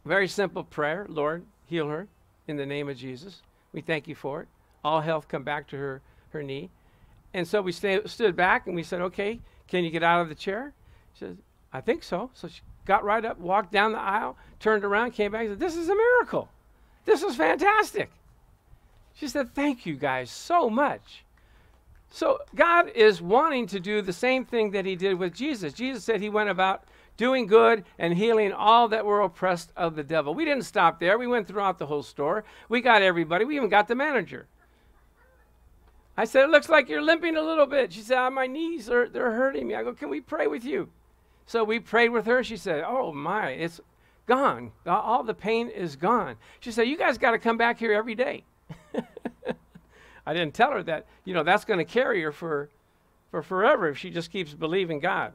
[0.05, 2.09] Very simple prayer Lord, heal her
[2.47, 3.43] in the name of Jesus.
[3.73, 4.49] We thank you for it.
[4.85, 6.71] All health come back to her, her knee.
[7.35, 10.29] And so we stay, stood back and we said, Okay, can you get out of
[10.29, 10.73] the chair?
[11.15, 11.39] She said,
[11.73, 12.31] I think so.
[12.33, 15.61] So she got right up, walked down the aisle, turned around, came back, and said,
[15.61, 16.49] This is a miracle.
[17.05, 18.11] This is fantastic.
[19.15, 21.25] She said, Thank you guys so much.
[22.11, 25.73] So God is wanting to do the same thing that He did with Jesus.
[25.73, 26.85] Jesus said He went about
[27.17, 30.35] doing good and healing all that were oppressed of the devil.
[30.35, 31.19] We didn't stop there.
[31.19, 32.45] We went throughout the whole store.
[32.69, 33.45] We got everybody.
[33.45, 34.47] We even got the manager.
[36.17, 37.93] I said, It looks like you're limping a little bit.
[37.93, 39.75] She said, oh, My knees are they're hurting me.
[39.75, 40.89] I go, Can we pray with you?
[41.47, 42.43] So we prayed with her.
[42.43, 43.81] She said, Oh my, it's
[44.27, 44.73] gone.
[44.87, 46.37] All the pain is gone.
[46.61, 48.45] She said, You guys got to come back here every day.
[50.27, 52.71] I didn't tell her that, you know, that's going to carry her for,
[53.31, 55.33] for forever if she just keeps believing God.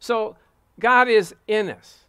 [0.00, 0.36] So
[0.78, 2.06] God is in us,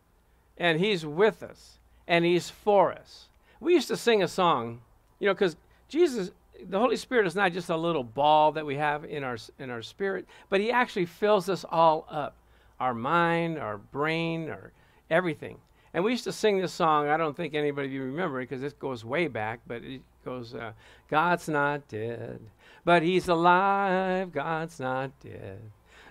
[0.58, 1.78] and He's with us,
[2.08, 3.28] and He's for us.
[3.60, 4.82] We used to sing a song,
[5.20, 5.56] you know, because
[5.88, 6.32] Jesus,
[6.70, 9.70] the Holy Spirit is not just a little ball that we have in our, in
[9.70, 12.36] our spirit, but He actually fills us all up
[12.80, 14.72] our mind, our brain, our
[15.10, 15.58] everything.
[15.94, 17.10] And we used to sing this song.
[17.10, 20.02] I don't think anybody of you remember it because it goes way back, but it
[20.24, 20.72] goes, uh,
[21.10, 22.40] God's not dead,
[22.86, 24.32] but He's alive.
[24.32, 25.60] God's not dead.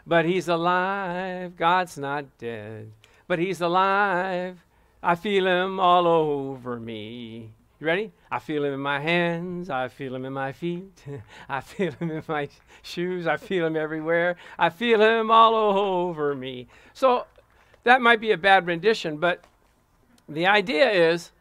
[0.06, 1.56] But he's alive.
[1.56, 2.90] God's not dead.
[3.28, 4.64] But he's alive.
[5.02, 7.52] I feel him all over me.
[7.80, 8.12] You ready?
[8.30, 9.70] I feel him in my hands.
[9.70, 11.02] I feel him in my feet.
[11.48, 12.48] I feel him in my
[12.82, 13.26] shoes.
[13.26, 14.36] I feel him everywhere.
[14.58, 16.68] I feel him all over me.
[16.92, 17.26] So
[17.84, 19.44] that might be a bad rendition, but
[20.28, 21.32] the idea is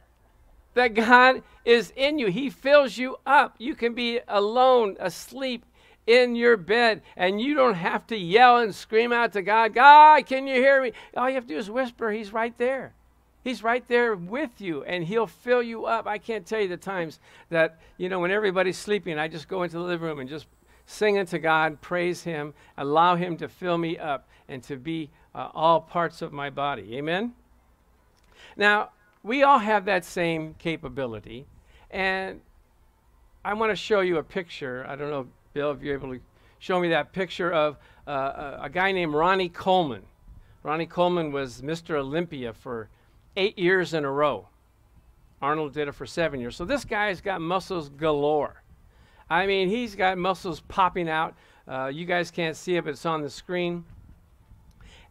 [0.75, 2.27] that God is in you.
[2.27, 3.55] He fills you up.
[3.57, 5.65] You can be alone, asleep,
[6.07, 10.25] in your bed and you don't have to yell and scream out to God, God,
[10.25, 10.91] can you hear me?
[11.15, 12.09] All you have to do is whisper.
[12.09, 12.93] He's right there.
[13.43, 16.07] He's right there with you and he'll fill you up.
[16.07, 17.19] I can't tell you the times
[17.49, 20.47] that, you know, when everybody's sleeping, I just go into the living room and just
[20.85, 25.49] sing unto God, praise Him, allow Him to fill me up and to be uh,
[25.53, 26.95] all parts of my body.
[26.97, 27.33] Amen?
[28.57, 28.89] Now,
[29.23, 31.45] we all have that same capability.
[31.91, 32.41] And
[33.45, 34.85] I want to show you a picture.
[34.87, 36.19] I don't know Bill, if you're able to
[36.59, 37.77] show me that picture of
[38.07, 40.03] uh, a, guy named Ronnie Coleman.
[40.63, 41.95] Ronnie Coleman was Mr.
[41.95, 42.89] Olympia for
[43.39, 44.47] eight years in a row.
[45.41, 46.55] Arnold did it for seven years.
[46.55, 48.61] So this guy's got muscles galore.
[49.29, 51.35] I mean, he's got muscles popping out.
[51.67, 53.85] Uh, you guys can't see it, but it's on the screen.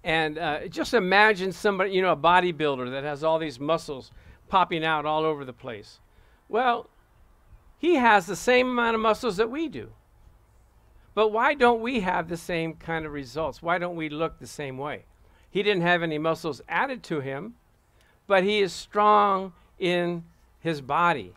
[0.05, 4.13] And uh, just imagine somebody, you know, a bodybuilder that has all these muscles
[4.49, 6.01] popping out all over the place.
[6.49, 6.91] Well,
[7.79, 9.93] he has the same amount of muscles that we do.
[11.15, 13.63] But why don't we have the same kind of results?
[13.63, 15.05] Why don't we look the same way?
[15.51, 17.55] He didn't have any muscles added to him,
[18.29, 20.23] but he is strong in
[20.61, 21.33] his body.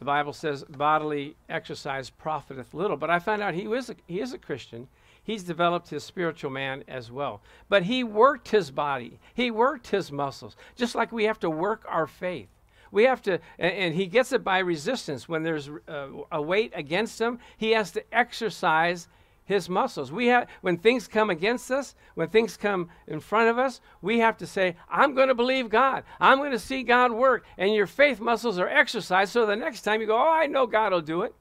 [0.00, 2.98] The Bible says bodily exercise profiteth little.
[2.98, 4.88] But I found out he, was a, he is a Christian.
[5.22, 7.40] He's developed his spiritual man as well.
[7.70, 11.86] But he worked his body, he worked his muscles, just like we have to work
[11.88, 12.48] our faith.
[12.90, 15.28] We have to, and, he gets it by resistance.
[15.28, 19.08] When there's uh, a weight against him, he has to exercise
[19.44, 20.10] his muscles.
[20.10, 24.20] We have when things come against us, when things come in front of us, we
[24.20, 26.04] have to say, I'm going to believe God.
[26.18, 27.44] I'm going to see God work.
[27.58, 30.66] And your faith muscles are exercised so the next time you go, "Oh, I know
[30.66, 31.34] God will do it.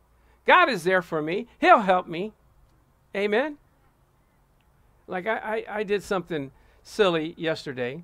[0.45, 1.47] God is there for me.
[1.59, 2.33] He'll help me."
[3.15, 3.57] Amen.
[5.07, 5.37] Like I,
[5.67, 6.51] I, I did something
[6.83, 8.03] silly yesterday.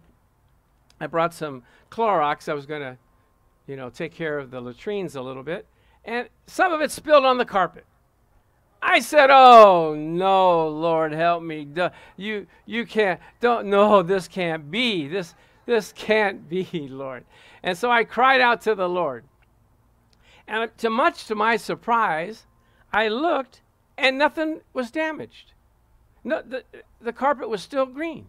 [0.99, 2.47] I brought some Clorox.
[2.47, 2.97] I was going to,
[3.67, 5.65] you know, take care of the latrines a little bit,
[6.05, 7.85] and some of it spilled on the carpet.
[8.81, 11.65] I said, "Oh no, Lord, help me!
[11.65, 13.19] Duh, you you can't.
[13.39, 15.07] Don't no, this can't be.
[15.07, 17.25] This this can't be, Lord."
[17.61, 19.25] And so I cried out to the Lord.
[20.47, 22.47] And to much to my surprise,
[22.91, 23.61] I looked
[23.99, 25.53] and nothing was damaged.
[26.23, 26.63] No, the,
[27.01, 28.27] the carpet was still green.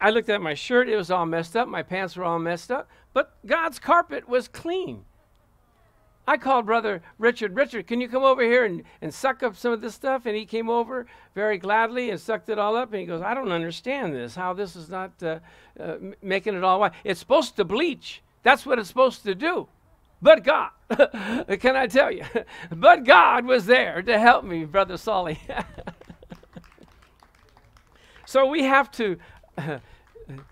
[0.00, 2.72] I looked at my shirt, it was all messed up, my pants were all messed
[2.72, 5.04] up, but God's carpet was clean.
[6.26, 7.56] I called Brother Richard.
[7.56, 10.24] Richard, can you come over here and, and suck up some of this stuff?
[10.24, 12.92] And he came over very gladly and sucked it all up.
[12.92, 15.40] And he goes, I don't understand this, how this is not uh,
[15.80, 16.92] uh, making it all white.
[17.02, 18.22] It's supposed to bleach.
[18.44, 19.68] That's what it's supposed to do.
[20.20, 20.70] But God,
[21.60, 22.24] can I tell you?
[22.70, 25.40] but God was there to help me, Brother Solly.
[28.26, 29.18] so we have to.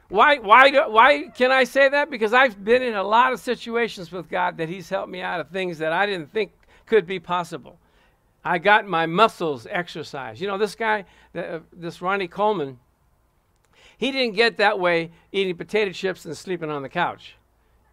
[0.08, 2.10] Why, why, why can I say that?
[2.10, 5.40] Because I've been in a lot of situations with God that He's helped me out
[5.40, 6.52] of things that I didn't think
[6.86, 7.78] could be possible.
[8.44, 10.40] I got my muscles exercised.
[10.40, 11.04] You know, this guy,
[11.34, 12.78] uh, this Ronnie Coleman,
[13.98, 17.36] he didn't get that way eating potato chips and sleeping on the couch.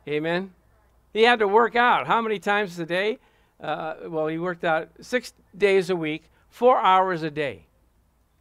[0.08, 0.54] Amen?
[1.14, 2.08] He had to work out.
[2.08, 3.20] How many times a day?
[3.60, 7.66] Uh, well, he worked out six days a week, four hours a day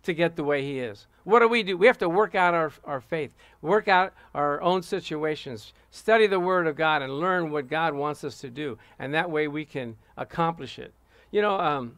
[0.04, 1.06] to get the way he is.
[1.26, 1.76] What do we do?
[1.76, 6.38] We have to work out our, our faith, work out our own situations, study the
[6.38, 8.78] Word of God, and learn what God wants us to do.
[9.00, 10.94] And that way we can accomplish it.
[11.32, 11.96] You know, um,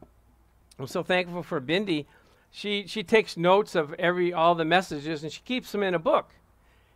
[0.79, 2.07] I'm so thankful for Bindi.
[2.51, 5.99] She, she takes notes of every all the messages and she keeps them in a
[5.99, 6.31] book.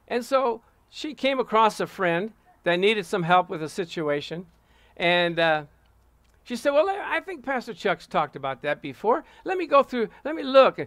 [0.09, 2.33] And so she came across a friend
[2.65, 4.47] that needed some help with a situation.
[4.97, 5.65] And uh,
[6.45, 9.23] she said, Well, I think Pastor Chuck's talked about that before.
[9.45, 10.79] Let me go through, let me look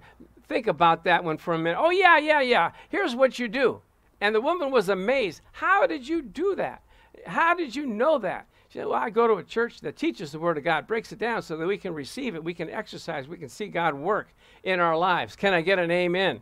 [0.47, 1.79] think about that one for a minute.
[1.79, 2.71] Oh, yeah, yeah, yeah.
[2.89, 3.81] Here's what you do.
[4.21, 5.41] And the woman was amazed.
[5.51, 6.81] How did you do that?
[7.25, 8.47] How did you know that?
[8.69, 11.11] She said, Well, I go to a church that teaches the Word of God, breaks
[11.11, 13.93] it down so that we can receive it, we can exercise, we can see God
[13.93, 14.29] work
[14.63, 15.35] in our lives.
[15.35, 16.41] Can I get an amen?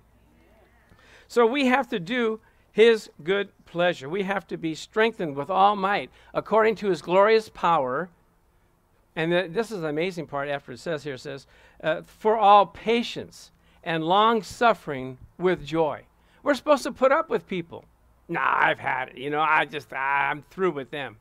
[1.28, 2.40] So we have to do
[2.72, 4.08] His good pleasure.
[4.08, 8.10] We have to be strengthened with all might according to His glorious power
[9.16, 11.46] and this is the amazing part after it says here, it says,
[11.84, 13.52] uh, for all patience
[13.84, 16.04] and long suffering with joy.
[16.42, 17.86] We're supposed to put up with people.
[18.28, 19.18] Nah, I've had it.
[19.18, 21.18] You know, I just, I'm through with them.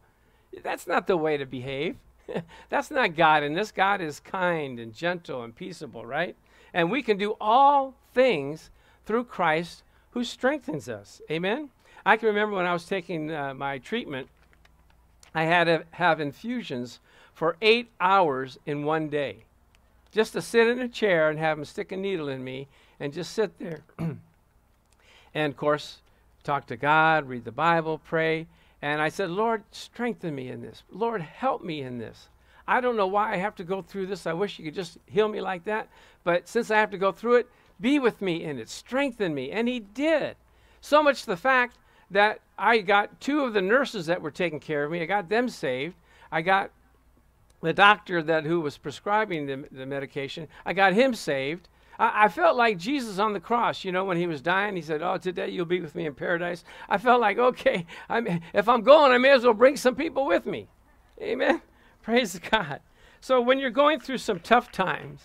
[0.63, 1.97] That's not the way to behave.
[2.69, 3.43] That's not God.
[3.43, 6.37] And this God is kind and gentle and peaceable, right?
[6.75, 8.71] And we can do all things
[9.05, 11.21] through Christ who strengthens us.
[11.31, 11.71] Amen?
[12.05, 14.29] I can remember when I was taking uh, my treatment,
[15.35, 17.01] I had to have infusions
[17.33, 19.45] for eight hours in one day.
[20.13, 22.69] Just to sit in a chair and have them stick a needle in me
[23.01, 23.81] and just sit there.
[23.99, 25.99] and of course,
[26.45, 28.47] talk to God, read the Bible, pray.
[28.83, 30.83] And I said, Lord, strengthen me in this.
[30.91, 32.29] Lord, help me in this.
[32.67, 34.27] I don't know why I have to go through this.
[34.27, 35.89] I wish you could just heal me like that.
[36.25, 37.49] But since I have to go through it,
[37.81, 38.69] be with me in it.
[38.69, 39.51] Strengthen me.
[39.51, 40.37] And he did.
[40.81, 41.79] So much the fact
[42.11, 45.29] that I got two of the nurses that were taking care of me, I got
[45.29, 45.95] them saved.
[46.31, 46.71] I got
[47.63, 51.69] the doctor that who was prescribing the, the medication, I got him saved.
[51.99, 54.83] I, I, felt like Jesus on the cross, you know, when he was dying, he
[54.83, 56.65] said, Oh, today you'll be with me in paradise.
[56.89, 60.27] I felt like, okay, I'm, if I'm going, I may as well bring some people
[60.27, 60.69] with me.
[61.21, 61.63] Amen.
[62.03, 62.81] Praise God.
[63.21, 65.21] So when you're going through some tough times,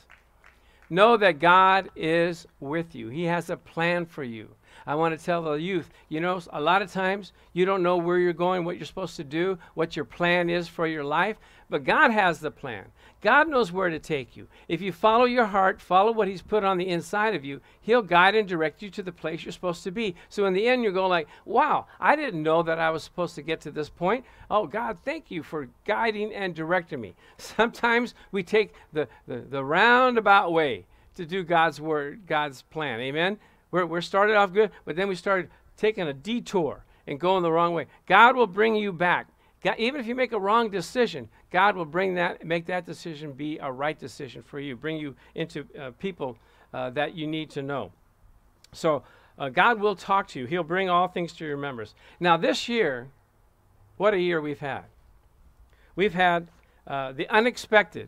[0.90, 3.10] know that God is with you.
[3.10, 4.50] He has a plan for you.
[4.86, 7.98] I want to tell the youth, you know, a lot of times you don't know
[7.98, 11.38] where you're going, what you're supposed to do, what your plan is for your life,
[11.70, 12.86] but God has the plan.
[13.22, 14.48] God knows where to take you.
[14.68, 18.02] If you follow your heart, follow what He's put on the inside of you, He'll
[18.02, 20.16] guide and direct you to the place you're supposed to be.
[20.30, 23.36] So in the end, you go like, "Wow, I didn't know that I was supposed
[23.36, 24.24] to get to this point.
[24.52, 29.64] Oh God, thank you for guiding and directing me." Sometimes we take the the, the
[29.64, 33.00] roundabout way to do God's word, God's plan.
[33.00, 33.40] Amen.
[33.72, 37.52] We're we're started off good, but then we started taking a detour and going the
[37.52, 37.88] wrong way.
[38.06, 39.28] God will bring you back.
[39.68, 43.34] God, even if you make a wrong decision, God will bring that, make that decision
[43.34, 46.38] be a right decision for you, bring you into uh, people
[46.74, 47.92] uh, that you need to know.
[48.72, 49.04] So
[49.38, 50.46] uh, God will talk to you.
[50.46, 51.96] He'll bring all things to your remembrance.
[52.18, 53.10] Now, this year,
[53.98, 54.84] what a year we've had.
[55.98, 56.48] We've had
[56.86, 58.08] uh, the unexpected.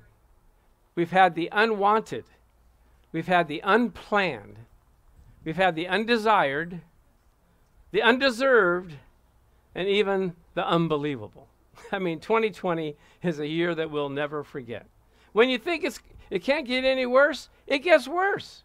[0.96, 2.24] We've had the unwanted.
[3.12, 4.60] We've had the unplanned.
[5.44, 6.80] We've had the undesired,
[7.92, 8.94] the undeserved,
[9.76, 11.48] and even the unbelievable.
[11.92, 14.86] I mean, 2020 is a year that we'll never forget.
[15.34, 18.64] When you think it's, it can't get any worse, it gets worse.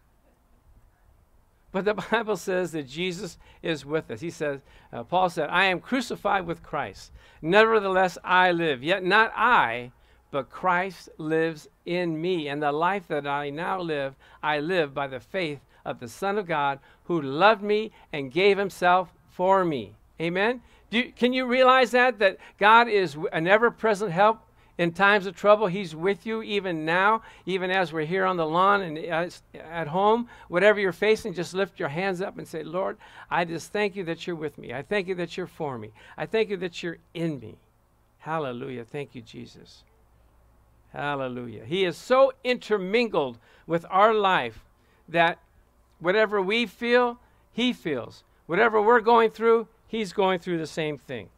[1.71, 4.21] But the Bible says that Jesus is with us.
[4.21, 4.61] He says,
[4.93, 7.11] uh, Paul said, I am crucified with Christ.
[7.41, 8.83] Nevertheless, I live.
[8.83, 9.91] Yet not I,
[10.31, 12.47] but Christ lives in me.
[12.47, 16.37] And the life that I now live, I live by the faith of the Son
[16.37, 19.95] of God who loved me and gave himself for me.
[20.19, 20.61] Amen?
[20.89, 22.19] You, can you realize that?
[22.19, 24.41] That God is an ever present help
[24.77, 25.67] in times of trouble.
[25.67, 30.27] He's with you even now, even as we're here on the lawn and at home.
[30.47, 32.97] Whatever you're facing, just lift your hands up and say, Lord,
[33.29, 34.73] I just thank you that you're with me.
[34.73, 35.91] I thank you that you're for me.
[36.17, 37.55] I thank you that you're in me.
[38.19, 38.83] Hallelujah.
[38.85, 39.83] Thank you, Jesus.
[40.91, 41.65] Hallelujah.
[41.65, 44.63] He is so intermingled with our life
[45.09, 45.39] that
[45.99, 47.19] whatever we feel,
[47.51, 48.23] He feels.
[48.45, 51.29] Whatever we're going through, he's going through the same thing.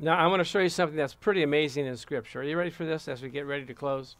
[0.00, 2.40] Now, I want to show you something that's pretty amazing in Scripture.
[2.40, 4.16] Are you ready for this as we get ready to close?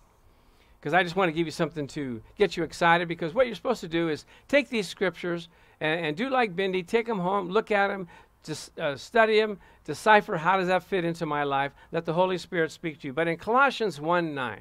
[0.79, 3.09] Because I just want to give you something to get you excited.
[3.09, 5.49] Because what you're supposed to do is take these Scriptures
[5.81, 8.09] and, and do like Bindi, take them home, look at them,
[8.45, 11.73] just uh, study them, decipher how does that fit into my life.
[11.93, 13.13] Let the Holy Spirit speak to you.
[13.13, 14.61] But in Colossians 1 9,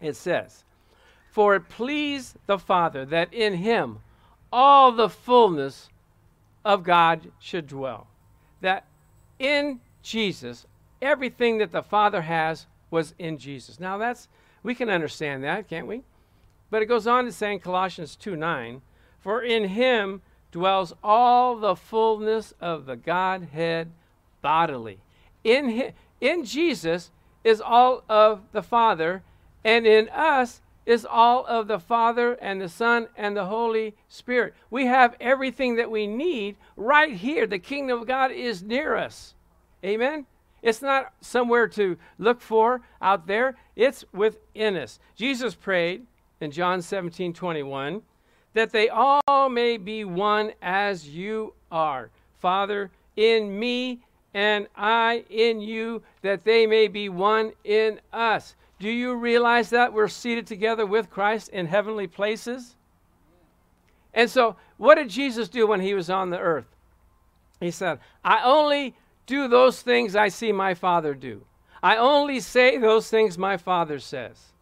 [0.00, 0.64] it says,
[1.30, 3.98] For it pleased the Father that in him
[4.50, 5.90] all the fullness
[6.64, 8.06] of God should dwell.
[8.60, 8.84] That
[9.38, 10.66] in Jesus,
[11.00, 13.78] everything that the Father has was in Jesus.
[13.78, 14.28] Now that's
[14.62, 16.02] we can understand that, can't we?
[16.70, 18.82] But it goes on to say in Colossians 2 9,
[19.20, 23.90] for in him dwells all the fullness of the Godhead
[24.42, 24.98] bodily.
[25.44, 27.10] In, him, in Jesus
[27.44, 29.22] is all of the Father,
[29.64, 34.54] and in us is all of the Father and the Son and the Holy Spirit.
[34.70, 37.46] We have everything that we need right here.
[37.46, 39.34] The kingdom of God is near us.
[39.84, 40.24] Amen?
[40.62, 44.98] It's not somewhere to look for out there, it's within us.
[45.14, 46.06] Jesus prayed
[46.40, 48.00] in John 17 21
[48.54, 52.08] that they all may be one as you are.
[52.38, 54.00] Father, in me
[54.32, 58.56] and I in you, that they may be one in us.
[58.78, 62.76] Do you realize that we're seated together with Christ in heavenly places?
[64.14, 66.66] And so, what did Jesus do when he was on the earth?
[67.60, 68.94] He said, I only
[69.26, 71.44] do those things I see my Father do.
[71.82, 74.52] I only say those things my Father says.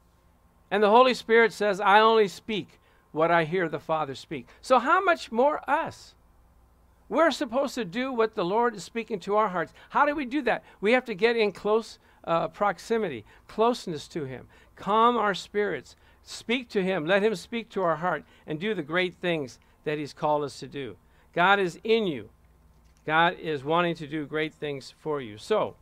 [0.70, 2.80] And the Holy Spirit says, I only speak
[3.12, 4.46] what I hear the Father speak.
[4.60, 6.14] So, how much more us?
[7.08, 9.72] We're supposed to do what the Lord is speaking to our hearts.
[9.90, 10.64] How do we do that?
[10.80, 14.46] We have to get in close uh, proximity, closeness to Him.
[14.74, 15.96] Calm our spirits.
[16.22, 17.06] Speak to Him.
[17.06, 20.58] Let Him speak to our heart and do the great things that He's called us
[20.60, 20.96] to do.
[21.34, 22.30] God is in you.
[23.06, 25.38] God is wanting to do great things for you.
[25.38, 25.76] So,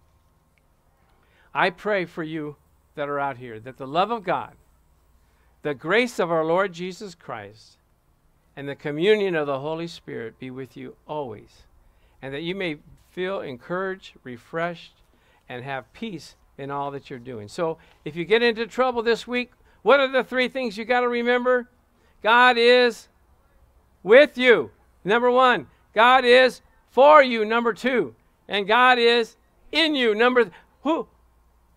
[1.54, 2.56] I pray for you
[2.96, 4.52] that are out here that the love of God,
[5.62, 7.78] the grace of our Lord Jesus Christ,
[8.56, 11.62] and the communion of the Holy Spirit be with you always,
[12.20, 12.76] and that you may
[13.10, 14.92] feel encouraged, refreshed,
[15.48, 17.48] and have peace in all that you're doing.
[17.48, 21.00] So if you get into trouble this week, what are the three things you got
[21.00, 21.68] to remember?
[22.22, 23.08] God is
[24.02, 24.70] with you.
[25.04, 27.44] Number one, God is for you.
[27.44, 28.14] Number two,
[28.48, 29.36] and God is
[29.72, 30.14] in you.
[30.14, 31.08] Number th- who?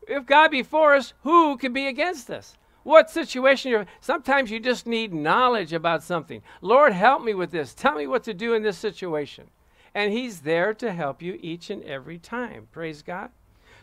[0.08, 2.56] If God be for us, who can be against us?
[2.84, 6.42] What situation you're sometimes you just need knowledge about something.
[6.62, 7.74] Lord, help me with this.
[7.74, 9.50] Tell me what to do in this situation.
[9.94, 12.70] And He's there to help you each and every time.
[12.72, 13.32] Praise God.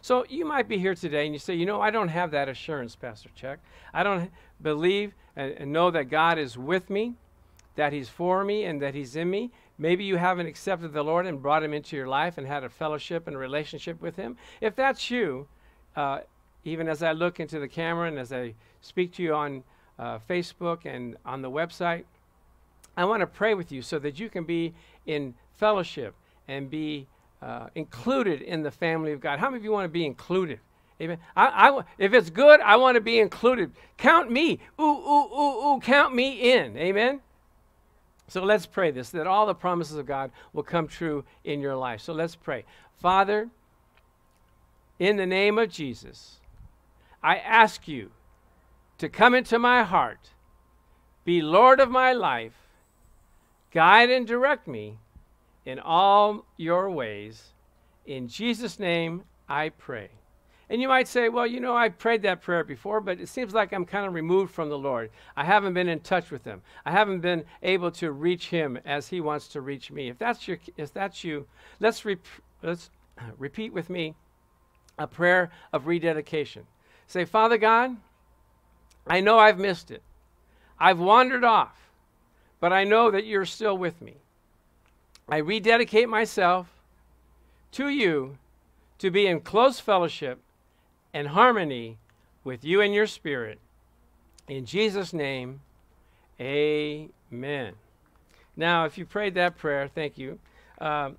[0.04, 2.46] So you might be here today and you say, you know, I don't have that
[2.46, 3.58] assurance, Pastor Chuck.
[3.94, 4.30] I don't
[4.60, 7.14] believe and, know that God is with me.
[7.76, 9.50] that He's for me and that He's in me.
[9.78, 12.68] Maybe you haven't accepted the Lord and brought Him into your life and had a
[12.68, 14.36] fellowship and relationship with Him.
[14.60, 15.46] If that's you,
[15.96, 16.20] uh,
[16.64, 18.52] even as I look into the camera and as I
[18.82, 19.64] speak to you on
[19.98, 22.04] uh, Facebook and on the website,
[22.94, 24.74] I want to pray with you so that you can be
[25.06, 26.14] in fellowship
[26.46, 27.06] and be
[27.44, 29.38] uh, included in the family of God.
[29.38, 30.60] How many of you want to be included?
[31.00, 31.18] Amen.
[31.36, 33.72] I, I, if it's good, I want to be included.
[33.98, 34.60] Count me.
[34.80, 36.76] Ooh, ooh, ooh, ooh, count me in.
[36.78, 37.20] Amen.
[38.28, 41.76] So let's pray this that all the promises of God will come true in your
[41.76, 42.00] life.
[42.00, 42.64] So let's pray.
[43.02, 43.50] Father,
[44.98, 46.36] in the name of Jesus,
[47.22, 48.10] I ask you
[48.96, 50.30] to come into my heart,
[51.26, 52.54] be Lord of my life,
[53.70, 54.98] guide and direct me
[55.66, 57.52] in all your ways.
[58.06, 60.10] In Jesus' name, I pray.
[60.70, 63.52] And you might say, well, you know, I've prayed that prayer before, but it seems
[63.52, 65.10] like I'm kind of removed from the Lord.
[65.36, 66.62] I haven't been in touch with Him.
[66.86, 70.08] I haven't been able to reach Him as He wants to reach me.
[70.08, 71.46] If that's, your, if that's you,
[71.80, 72.26] let's, rep-
[72.62, 72.90] let's
[73.38, 74.14] repeat with me
[74.98, 76.66] a prayer of rededication.
[77.06, 77.96] Say, Father God,
[79.06, 80.02] I know I've missed it.
[80.78, 81.90] I've wandered off,
[82.58, 84.14] but I know that you're still with me.
[85.28, 86.68] I rededicate myself
[87.72, 88.38] to you
[88.98, 90.38] to be in close fellowship
[91.12, 91.98] and harmony
[92.42, 93.58] with you and your spirit.
[94.48, 95.60] In Jesus' name,
[96.40, 97.74] amen.
[98.56, 100.38] Now, if you prayed that prayer, thank you.
[100.80, 101.16] Um,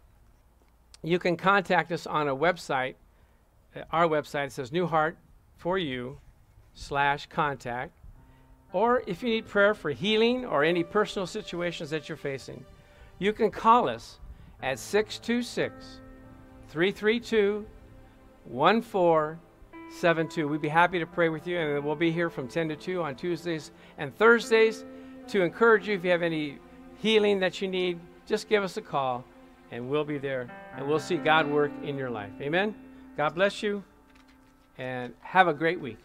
[1.03, 2.95] you can contact us on a website.
[3.75, 5.17] Uh, our website says New Heart
[5.57, 6.17] for You
[6.73, 7.91] slash contact.
[8.73, 12.63] Or if you need prayer for healing or any personal situations that you're facing,
[13.19, 14.19] you can call us
[14.61, 15.99] at 626
[16.69, 17.65] 332
[18.45, 20.47] 1472.
[20.47, 23.01] We'd be happy to pray with you, and we'll be here from 10 to 2
[23.01, 24.85] on Tuesdays and Thursdays
[25.29, 25.95] to encourage you.
[25.95, 26.59] If you have any
[26.97, 29.23] healing that you need, just give us a call,
[29.71, 32.31] and we'll be there, and we'll see God work in your life.
[32.41, 32.75] Amen.
[33.17, 33.83] God bless you,
[34.77, 35.97] and have a great week.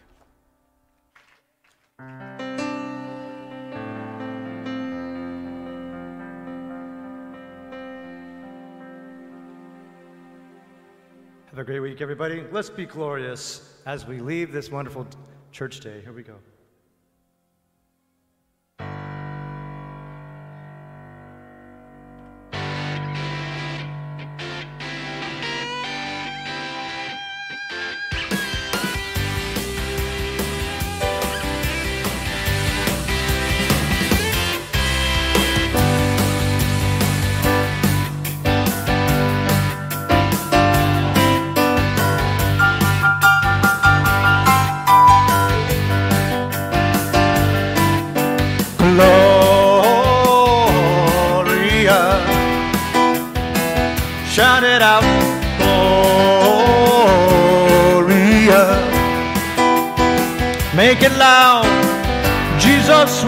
[11.51, 12.45] Have a great week, everybody.
[12.49, 15.05] Let's be glorious as we leave this wonderful
[15.51, 15.99] church day.
[15.99, 16.35] Here we go.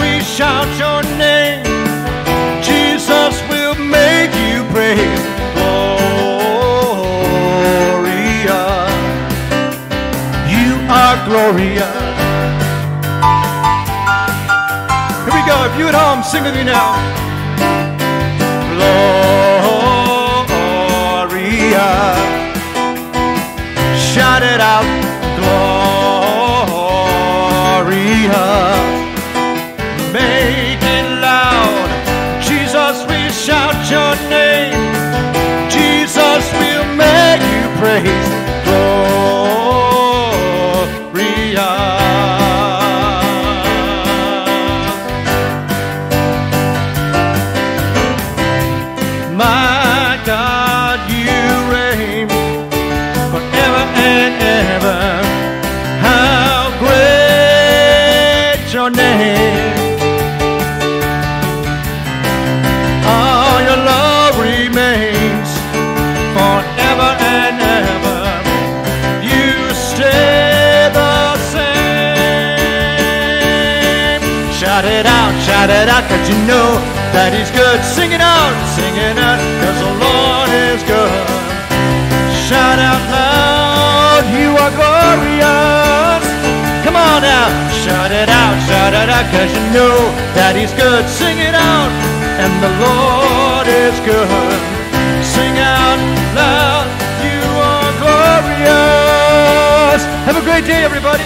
[0.03, 1.63] We shout your name.
[2.61, 5.23] Jesus will make you praise.
[5.55, 7.03] Gloria.
[10.55, 11.89] You are Gloria.
[15.23, 15.55] Here we go.
[15.67, 16.89] If you at home, sing with me now.
[18.75, 19.39] Gloria.
[24.11, 24.87] Shout it out.
[27.83, 28.82] Gloria.
[75.63, 76.75] Shout it out, cause you know
[77.15, 77.79] that He's good.
[77.87, 81.23] Sing it out, sing it out, cause the Lord is good.
[82.51, 86.19] Shout out loud, you are glorious.
[86.83, 87.47] Come on now,
[87.79, 91.07] shout it out, shout it out, cause you know that He's good.
[91.07, 91.95] Sing it out,
[92.43, 94.59] and the Lord is good.
[95.23, 95.95] Sing out
[96.35, 96.91] loud,
[97.23, 100.03] you are glorious.
[100.27, 101.23] Have a great day, everybody.